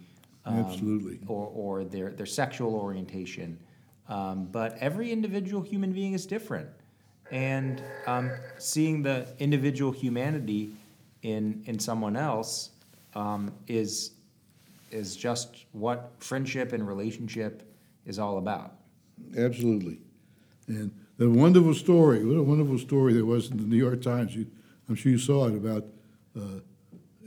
[0.47, 1.19] um, Absolutely.
[1.27, 3.59] or, or their, their sexual orientation.
[4.07, 6.69] Um, but every individual human being is different.
[7.31, 10.71] And um, seeing the individual humanity
[11.23, 12.71] in, in someone else
[13.15, 14.11] um, is,
[14.91, 17.69] is just what friendship and relationship
[18.05, 18.75] is all about.
[19.37, 19.99] Absolutely.
[20.67, 24.33] And the wonderful story, what a wonderful story there was in the New York Times.
[24.33, 24.47] You,
[24.87, 25.85] I'm sure you saw it about
[26.37, 26.61] uh,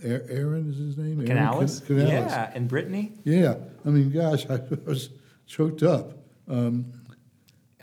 [0.03, 1.25] Aaron, is his name?
[1.27, 1.81] Canales?
[1.81, 2.31] Can- Canales.
[2.31, 3.13] Yeah, and Brittany?
[3.25, 3.57] Yeah.
[3.85, 5.11] I mean, gosh, I was
[5.47, 6.13] choked up.
[6.49, 6.93] Um,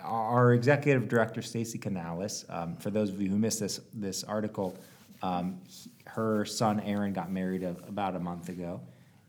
[0.01, 4.77] Our executive director, Stacy Canales, um, for those of you who missed this, this article,
[5.21, 8.81] um, he- her son Aaron got married a, about a month ago.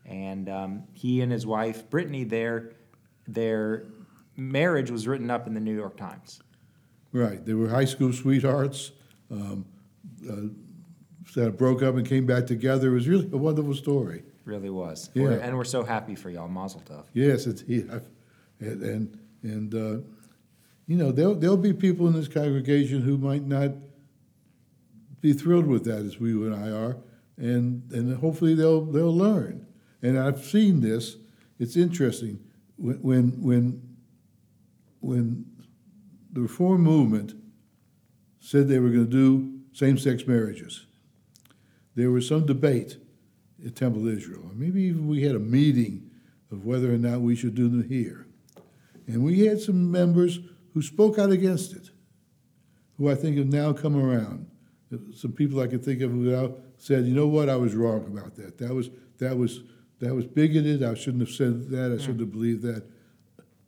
[0.05, 2.71] And um, he and his wife, Brittany, their,
[3.27, 3.85] their
[4.35, 6.41] marriage was written up in the New York Times.
[7.11, 7.45] right.
[7.45, 8.91] They were high school sweethearts
[9.29, 9.65] um,
[10.27, 10.47] uh,
[11.35, 12.89] that broke up and came back together.
[12.89, 14.23] It was really a wonderful story.
[14.45, 15.09] Really was.
[15.13, 15.23] Yeah.
[15.23, 16.47] We're- and we're so happy for y'all.
[16.47, 17.05] Mazel tov.
[17.13, 18.01] Yes, it's, I've,
[18.59, 20.01] and, and, and uh,
[20.87, 23.71] you know, there'll, there'll be people in this congregation who might not
[25.21, 26.97] be thrilled with that as we and I are,
[27.37, 29.67] and, and hopefully they'll, they'll learn.
[30.01, 31.17] And I've seen this,
[31.59, 32.39] it's interesting,
[32.77, 33.81] when, when, when,
[35.01, 35.45] when
[36.31, 37.33] the reform movement
[38.39, 40.85] said they were going to do same-sex marriages,
[41.99, 42.97] there was some debate
[43.65, 46.09] at Temple Israel, or maybe even we had a meeting
[46.51, 48.25] of whether or not we should do them here.
[49.07, 50.39] And we had some members
[50.73, 51.89] who spoke out against it,
[52.97, 54.47] who I think have now come around.
[55.13, 57.49] Some people I can think of who now said, "You know what?
[57.49, 58.57] I was wrong about that.
[58.57, 59.61] That was that was
[59.99, 60.81] that was bigoted.
[60.81, 61.91] I shouldn't have said that.
[61.91, 61.99] I hmm.
[61.99, 62.83] shouldn't have believed that."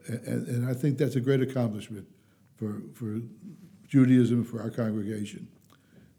[0.08, 2.08] And, and I think that's a great accomplishment
[2.56, 3.22] for, for
[3.88, 5.48] Judaism, for our congregation.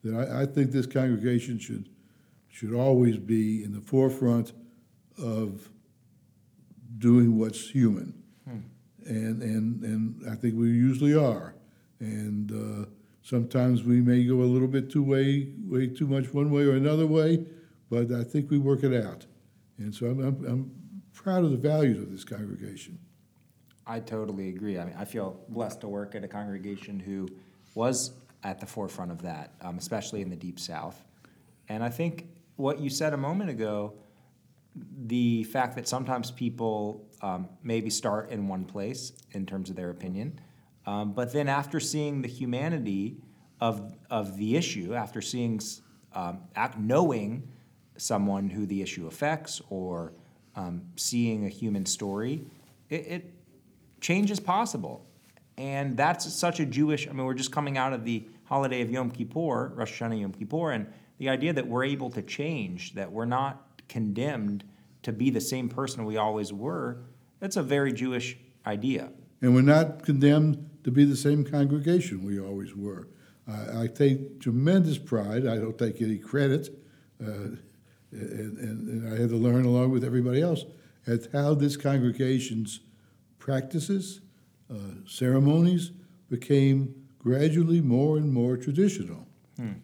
[0.05, 1.89] That I, I think this congregation should,
[2.53, 4.53] should always be in the forefront
[5.19, 5.69] of
[6.99, 8.15] doing what's human.
[9.05, 11.57] And, and, and I think we usually are.
[11.99, 12.87] And uh,
[13.23, 16.77] sometimes we may go a little bit too way, way too much one way or
[16.77, 17.45] another way,
[17.91, 19.27] but I think we work it out.
[19.79, 20.71] And so I'm, I'm, I'm
[21.13, 22.97] proud of the values of this congregation.
[23.87, 24.79] I totally agree.
[24.79, 27.29] I mean, I feel blessed to work at a congregation who
[27.75, 28.13] was
[28.45, 31.03] at the forefront of that, um, especially in the Deep South.
[31.69, 33.95] And I think what you said a moment ago,
[35.07, 39.91] the fact that sometimes people um, maybe start in one place in terms of their
[39.91, 40.41] opinion,
[40.87, 43.17] um, but then after seeing the humanity
[43.61, 45.61] of, of the issue, after seeing,
[46.15, 47.49] um, act, knowing
[47.97, 50.13] someone who the issue affects or
[50.57, 52.45] um, seeing a human story,
[52.89, 53.35] it, it
[54.01, 55.07] change is possible.
[55.57, 58.91] And that's such a Jewish, I mean, we're just coming out of the holiday of
[58.91, 60.93] Yom Kippur, Rosh Hashanah Yom Kippur, and
[61.23, 64.65] the idea that we're able to change, that we're not condemned
[65.05, 66.99] to be the same person we always were,
[67.39, 69.09] that's a very Jewish idea.
[69.41, 73.07] And we're not condemned to be the same congregation we always were.
[73.47, 76.77] I, I take tremendous pride, I don't take any credit,
[77.25, 77.55] uh,
[78.11, 80.65] and, and, and I had to learn along with everybody else
[81.07, 82.81] at how this congregation's
[83.39, 84.23] practices,
[84.69, 84.75] uh,
[85.07, 85.93] ceremonies
[86.29, 89.29] became gradually more and more traditional.
[89.57, 89.75] Hmm.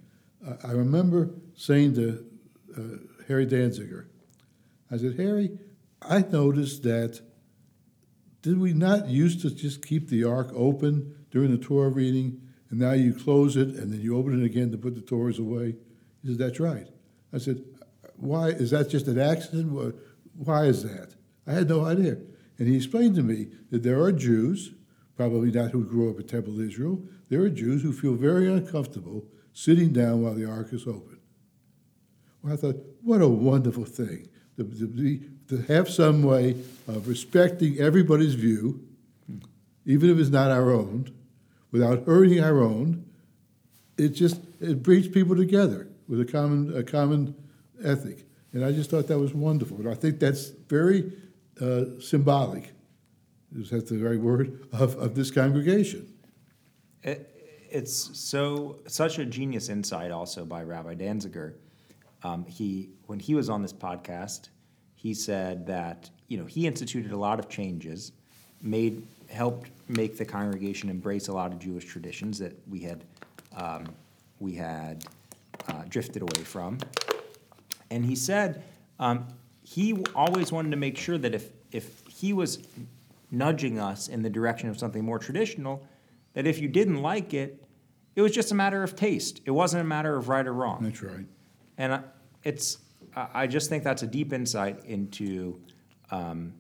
[0.64, 2.24] I, remember saying to
[2.76, 2.82] uh,
[3.26, 4.07] Harry Danziger,
[4.91, 5.59] I said, Harry,
[6.01, 7.20] I noticed that
[8.43, 12.78] did we not used to just keep the ark open during the Torah reading, and
[12.78, 15.76] now you close it and then you open it again to put the Torahs away?
[16.22, 16.86] He said, That's right.
[17.32, 17.64] I said,
[18.16, 18.49] Why?
[18.49, 19.95] Is that just an accident?
[20.36, 21.14] Why is that?
[21.47, 22.18] I had no idea.
[22.59, 24.74] And he explained to me that there are Jews,
[25.16, 29.26] probably not who grew up at Temple Israel, there are Jews who feel very uncomfortable
[29.59, 31.19] sitting down while the ark is open.
[32.43, 36.51] Well, I thought, what a wonderful thing to, to, to have some way
[36.87, 38.81] of respecting everybody's view,
[39.85, 41.13] even if it's not our own,
[41.73, 43.05] without hurting our own.
[43.97, 47.35] It just it brings people together with a common a common
[47.83, 49.79] ethic, and I just thought that was wonderful.
[49.79, 51.13] And I think that's very
[51.61, 52.71] uh, symbolic,
[53.57, 56.13] is that the right word, of, of this congregation.
[57.71, 61.55] It's so such a genius insight also by Rabbi Danziger.
[62.23, 64.49] Um, he when he was on this podcast,
[64.95, 68.12] he said that you know he instituted a lot of changes,
[68.62, 73.05] made helped make the congregation embrace a lot of Jewish traditions that we had
[73.57, 73.87] um,
[74.41, 75.05] we had
[75.69, 76.79] uh, drifted away from,
[77.91, 78.62] and he said
[78.99, 79.27] um,
[79.62, 82.66] he always wanted to make sure that if, if he was
[83.31, 85.87] nudging us in the direction of something more traditional,
[86.39, 87.64] that if you didn't like it,
[88.14, 89.41] it was just a matter of taste.
[89.45, 90.84] It wasn't a matter of right or wrong.
[90.84, 91.26] That's right.
[91.76, 92.05] And
[92.45, 92.78] it's,
[93.12, 95.61] I just think that's a deep insight into
[96.12, 96.55] um,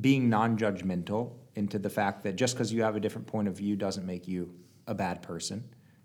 [0.00, 3.56] being non judgmental, into the fact that just because you have a different point of
[3.56, 4.54] view doesn't make you
[4.86, 5.64] a bad person,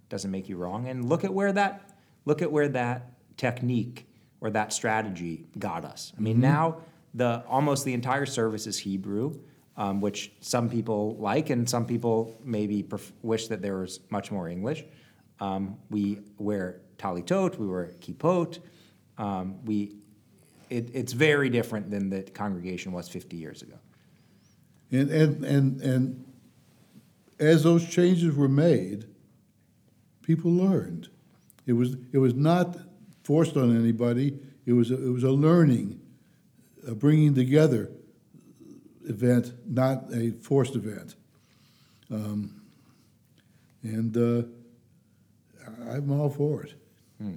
[0.10, 0.88] doesn't make you wrong.
[0.88, 1.92] And look at where that,
[2.26, 4.08] look at where that technique
[4.40, 6.12] or that strategy got us.
[6.18, 6.42] I mean, mm-hmm.
[6.42, 6.78] now
[7.14, 9.36] the almost the entire service is Hebrew,
[9.82, 14.32] um, which some people like, and some people maybe pref- wish that there was much
[14.32, 14.84] more English.
[15.40, 18.60] Um, we wear talitot, we wear kippot.
[19.18, 19.96] Um, we,
[20.70, 23.74] it, it's very different than the congregation was 50 years ago.
[24.92, 26.26] And, and, and, and
[27.40, 29.08] as those changes were made,
[30.22, 31.10] people learned.
[31.66, 32.78] It was, it was not
[33.24, 34.38] forced on anybody.
[34.68, 36.00] It was a, it was a learning,
[36.88, 37.90] a bringing together
[39.06, 41.16] event, not a forced event.
[42.10, 42.62] Um,
[43.84, 44.44] and uh,
[45.90, 46.74] I'm all for it.
[47.18, 47.36] Hmm.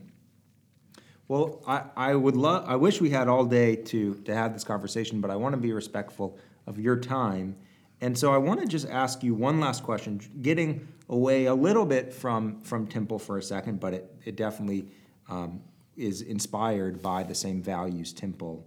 [1.28, 2.64] Well, I, I would love.
[2.68, 5.60] I wish we had all day to to have this conversation, but I want to
[5.60, 7.56] be respectful of your time,
[8.00, 11.86] and so I want to just ask you one last question, getting away a little
[11.86, 14.86] bit from from Temple for a second, but it it definitely
[15.30, 15.62] um,
[15.96, 18.66] is inspired by the same values Temple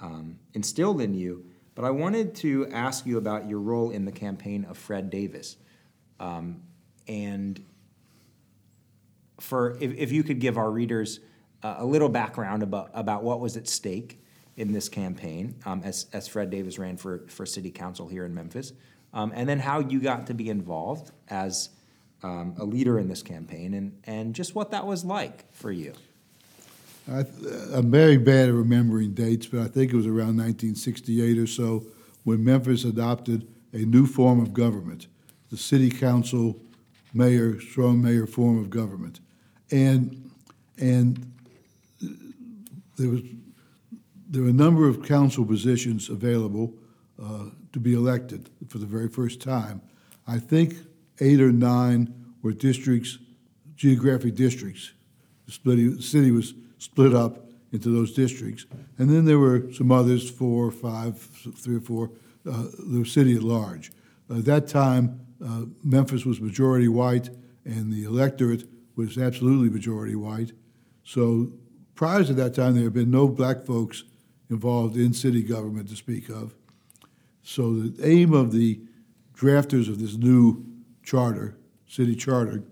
[0.00, 1.44] um, instilled in you.
[1.78, 5.56] But I wanted to ask you about your role in the campaign of Fred Davis.
[6.18, 6.62] Um,
[7.06, 7.64] and
[9.38, 11.20] for if, if, you could give our readers
[11.62, 14.20] uh, a little background about, about what was at stake
[14.56, 18.34] in this campaign um, as, as Fred Davis ran for, for city council here in
[18.34, 18.72] Memphis,
[19.14, 21.68] um, and then how you got to be involved as
[22.24, 25.92] um, a leader in this campaign and, and just what that was like for you.
[27.10, 27.24] I,
[27.74, 31.86] am very bad at remembering dates, but I think it was around 1968 or so
[32.24, 35.06] when Memphis adopted a new form of government,
[35.50, 36.60] the city council,
[37.14, 39.20] mayor, strong mayor form of government.
[39.70, 40.30] And,
[40.76, 41.32] and
[42.98, 43.22] there was,
[44.28, 46.74] there were a number of council positions available
[47.22, 49.80] uh, to be elected for the very first time.
[50.26, 50.74] I think
[51.20, 53.16] eight or nine were districts,
[53.76, 54.92] geographic districts.
[55.46, 58.66] The city was split up into those districts.
[58.98, 62.10] And then there were some others, four, five, three or four,
[62.48, 63.92] uh, the city at large.
[64.30, 67.30] At that time, uh, Memphis was majority white,
[67.64, 68.64] and the electorate
[68.96, 70.52] was absolutely majority white.
[71.04, 71.52] So
[71.94, 74.04] prior to that time, there had been no black folks
[74.50, 76.54] involved in city government to speak of.
[77.42, 78.80] So the aim of the
[79.34, 80.64] drafters of this new
[81.02, 81.56] charter,
[81.86, 82.62] city charter,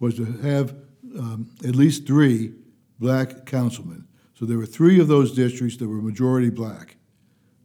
[0.00, 0.74] was to have
[1.18, 2.52] um, at least three
[2.98, 4.06] black councilmen.
[4.34, 6.96] So there were three of those districts that were majority black.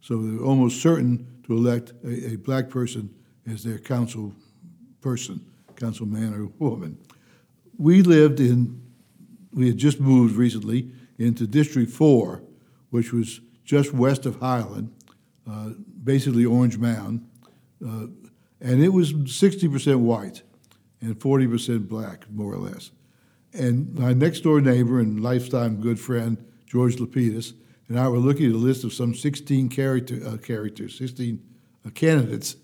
[0.00, 3.14] So they were almost certain to elect a, a black person
[3.46, 4.34] as their council
[5.00, 5.44] person,
[5.76, 6.98] councilman or woman.
[7.76, 8.80] We lived in,
[9.52, 12.42] we had just moved recently into District 4,
[12.90, 14.92] which was just west of Highland,
[15.48, 15.70] uh,
[16.02, 17.28] basically Orange Mound,
[17.84, 18.06] uh,
[18.60, 20.42] and it was 60% white
[21.00, 22.92] and 40% black, more or less.
[23.52, 27.52] And my next door neighbor and lifetime good friend, George Lapidus,
[27.88, 31.42] and I were looking at a list of some 16 character, uh, characters, 16
[31.84, 32.56] uh, candidates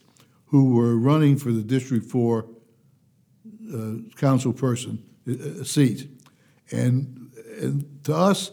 [0.47, 2.47] who were running for the District 4
[3.75, 6.09] uh, council person uh, seat.
[6.71, 7.31] And,
[7.61, 8.51] and to us,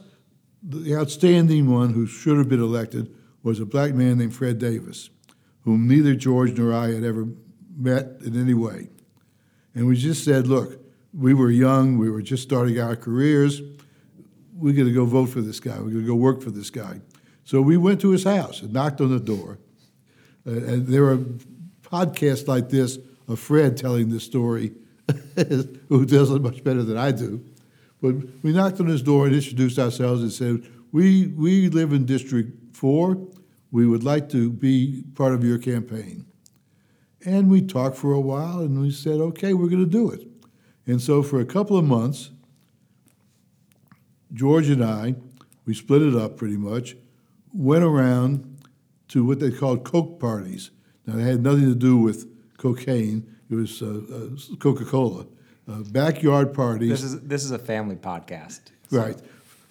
[0.61, 5.09] the outstanding one who should have been elected was a black man named Fred Davis,
[5.61, 7.27] whom neither George nor I had ever
[7.77, 8.89] met in any way.
[9.73, 10.81] And we just said, look,
[11.17, 13.61] we were young, we were just starting our careers,
[14.57, 16.69] we got to go vote for this guy, we got to go work for this
[16.69, 16.99] guy.
[17.43, 19.59] So we went to his house and knocked on the door.
[20.47, 21.17] Uh, and there are
[21.83, 22.97] podcasts like this
[23.27, 24.73] of Fred telling this story,
[25.89, 27.43] who does it much better than I do.
[28.01, 32.05] But we knocked on his door and introduced ourselves and said, we, we live in
[32.05, 33.17] District 4.
[33.71, 36.25] We would like to be part of your campaign.
[37.25, 40.27] And we talked for a while and we said, okay, we're going to do it.
[40.87, 42.31] And so for a couple of months,
[44.33, 45.15] George and I,
[45.65, 46.95] we split it up pretty much,
[47.53, 48.59] went around
[49.09, 50.71] to what they called Coke parties.
[51.05, 52.27] Now, they had nothing to do with
[52.57, 55.25] cocaine, it was uh, uh, Coca Cola.
[55.67, 56.89] Uh, backyard parties.
[56.89, 58.61] This is this is a family podcast.
[58.91, 59.17] Right.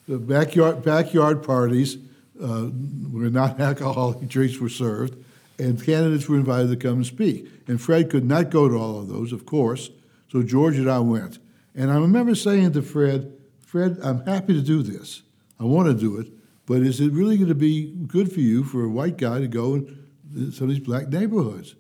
[0.09, 1.99] The backyard, backyard parties
[2.41, 5.17] uh, where non alcoholic drinks were served,
[5.59, 7.49] and candidates were invited to come and speak.
[7.69, 9.91] And Fred could not go to all of those, of course,
[10.35, 11.39] so George and I went.
[11.77, 15.23] And I remember saying to Fred, Fred, I'm happy to do this.
[15.61, 16.27] I want to do it,
[16.67, 19.47] but is it really going to be good for you for a white guy to
[19.47, 21.77] go in some of these black neighborhoods?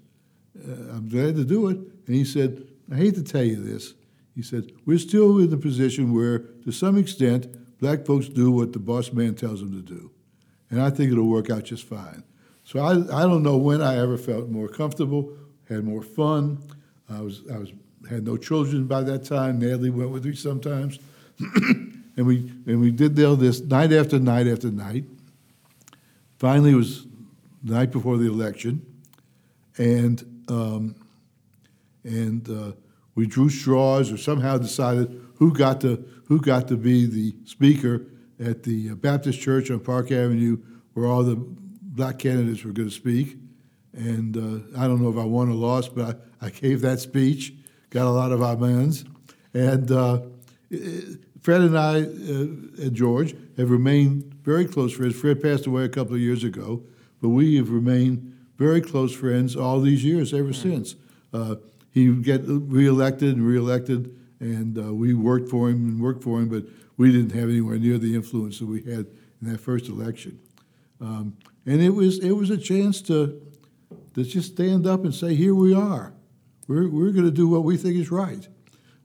[0.57, 1.79] Uh, I'm glad to do it.
[2.07, 3.95] And he said, I hate to tell you this.
[4.37, 7.49] He said, We're still in the position where, to some extent,
[7.81, 10.13] black folks do what the boss man tells them to do.
[10.71, 12.23] And I think it'll work out just fine.
[12.63, 15.37] So I, I don't know when I ever felt more comfortable,
[15.69, 16.63] had more fun.
[17.11, 17.73] I was, I was,
[18.09, 19.59] had no children by that time.
[19.59, 20.99] Natalie went with me sometimes.
[21.57, 25.05] and, we, and we did all this night after night after night.
[26.39, 27.07] Finally, it was
[27.63, 28.85] the night before the election.
[29.79, 30.95] And, um,
[32.05, 32.73] and uh,
[33.15, 38.07] we drew straws or somehow decided who got to, who got to be the speaker
[38.39, 40.59] at the Baptist Church on Park Avenue
[40.95, 43.37] where all the black candidates were going to speak.
[43.93, 47.01] And uh, I don't know if I won or lost, but I, I gave that
[47.01, 47.53] speech,
[47.95, 49.05] got a lot of amens.
[49.55, 50.23] And uh,
[51.41, 55.15] Fred and I uh, and George have remained very close friends.
[55.15, 56.83] Fred passed away a couple of years ago,
[57.23, 60.97] but we have remained very close friends all these years ever since.
[61.33, 61.57] Uh,
[61.93, 66.41] he would get reelected and reelected, and uh, we worked for him and worked for
[66.41, 66.65] him, but
[66.97, 69.07] we didn't have anywhere near the influence that we had
[69.41, 70.41] in that first election.
[71.01, 73.41] Um, and it was it was a chance to
[74.15, 76.13] to just stand up and say, "Here we are.
[76.69, 78.47] We're we're going to do what we think is right."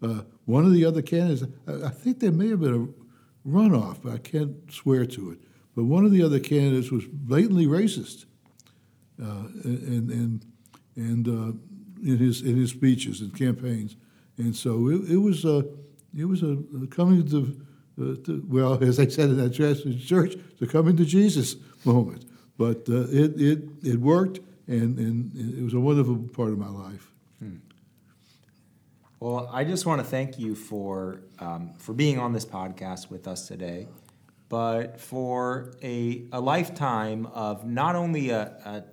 [0.02, 4.02] Uh, one of the other candidates, I, I think there may have been a runoff,
[4.02, 5.40] but I can't swear to it.
[5.76, 8.26] But one of the other candidates was blatantly racist,
[9.22, 10.46] uh, and and
[10.96, 11.54] and uh,
[12.02, 13.96] in his in his speeches and campaigns,
[14.38, 15.66] and so it, it was a
[16.18, 16.58] it was a,
[16.90, 17.62] coming to,
[18.02, 21.56] uh, to, well, as I said in that church, the coming to Jesus
[21.86, 22.26] moment.
[22.58, 26.68] But uh, it it it worked, and and it was a wonderful part of my
[26.68, 27.12] life.
[27.40, 27.58] Hmm.
[29.20, 33.28] Well, I just want to thank you for um, for being on this podcast with
[33.28, 33.88] us today,
[34.48, 38.84] but for a, a lifetime of not only a, a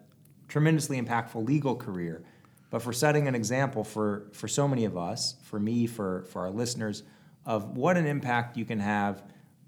[0.48, 2.24] tremendously impactful legal career,
[2.70, 6.42] but for setting an example for, for so many of us, for me, for, for
[6.42, 7.02] our listeners,
[7.44, 9.22] of what an impact you can have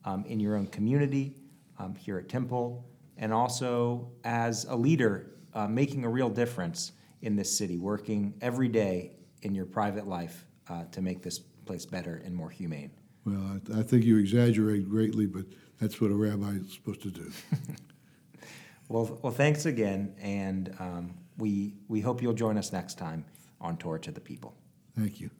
[0.04, 1.34] um, in your own community,
[1.78, 2.84] um, here at Temple,
[3.16, 8.68] and also as a leader, uh, making a real difference in this city, working every
[8.68, 9.12] day
[9.42, 12.90] in your private life uh, to make this place better and more humane.
[13.24, 15.44] Well, I, I think you exaggerate greatly, but
[15.80, 17.30] that's what a rabbi is supposed to do.
[18.88, 23.26] Well, well, thanks again, and um, we we hope you'll join us next time
[23.60, 24.54] on Torah to the People.
[24.96, 25.30] Thank you.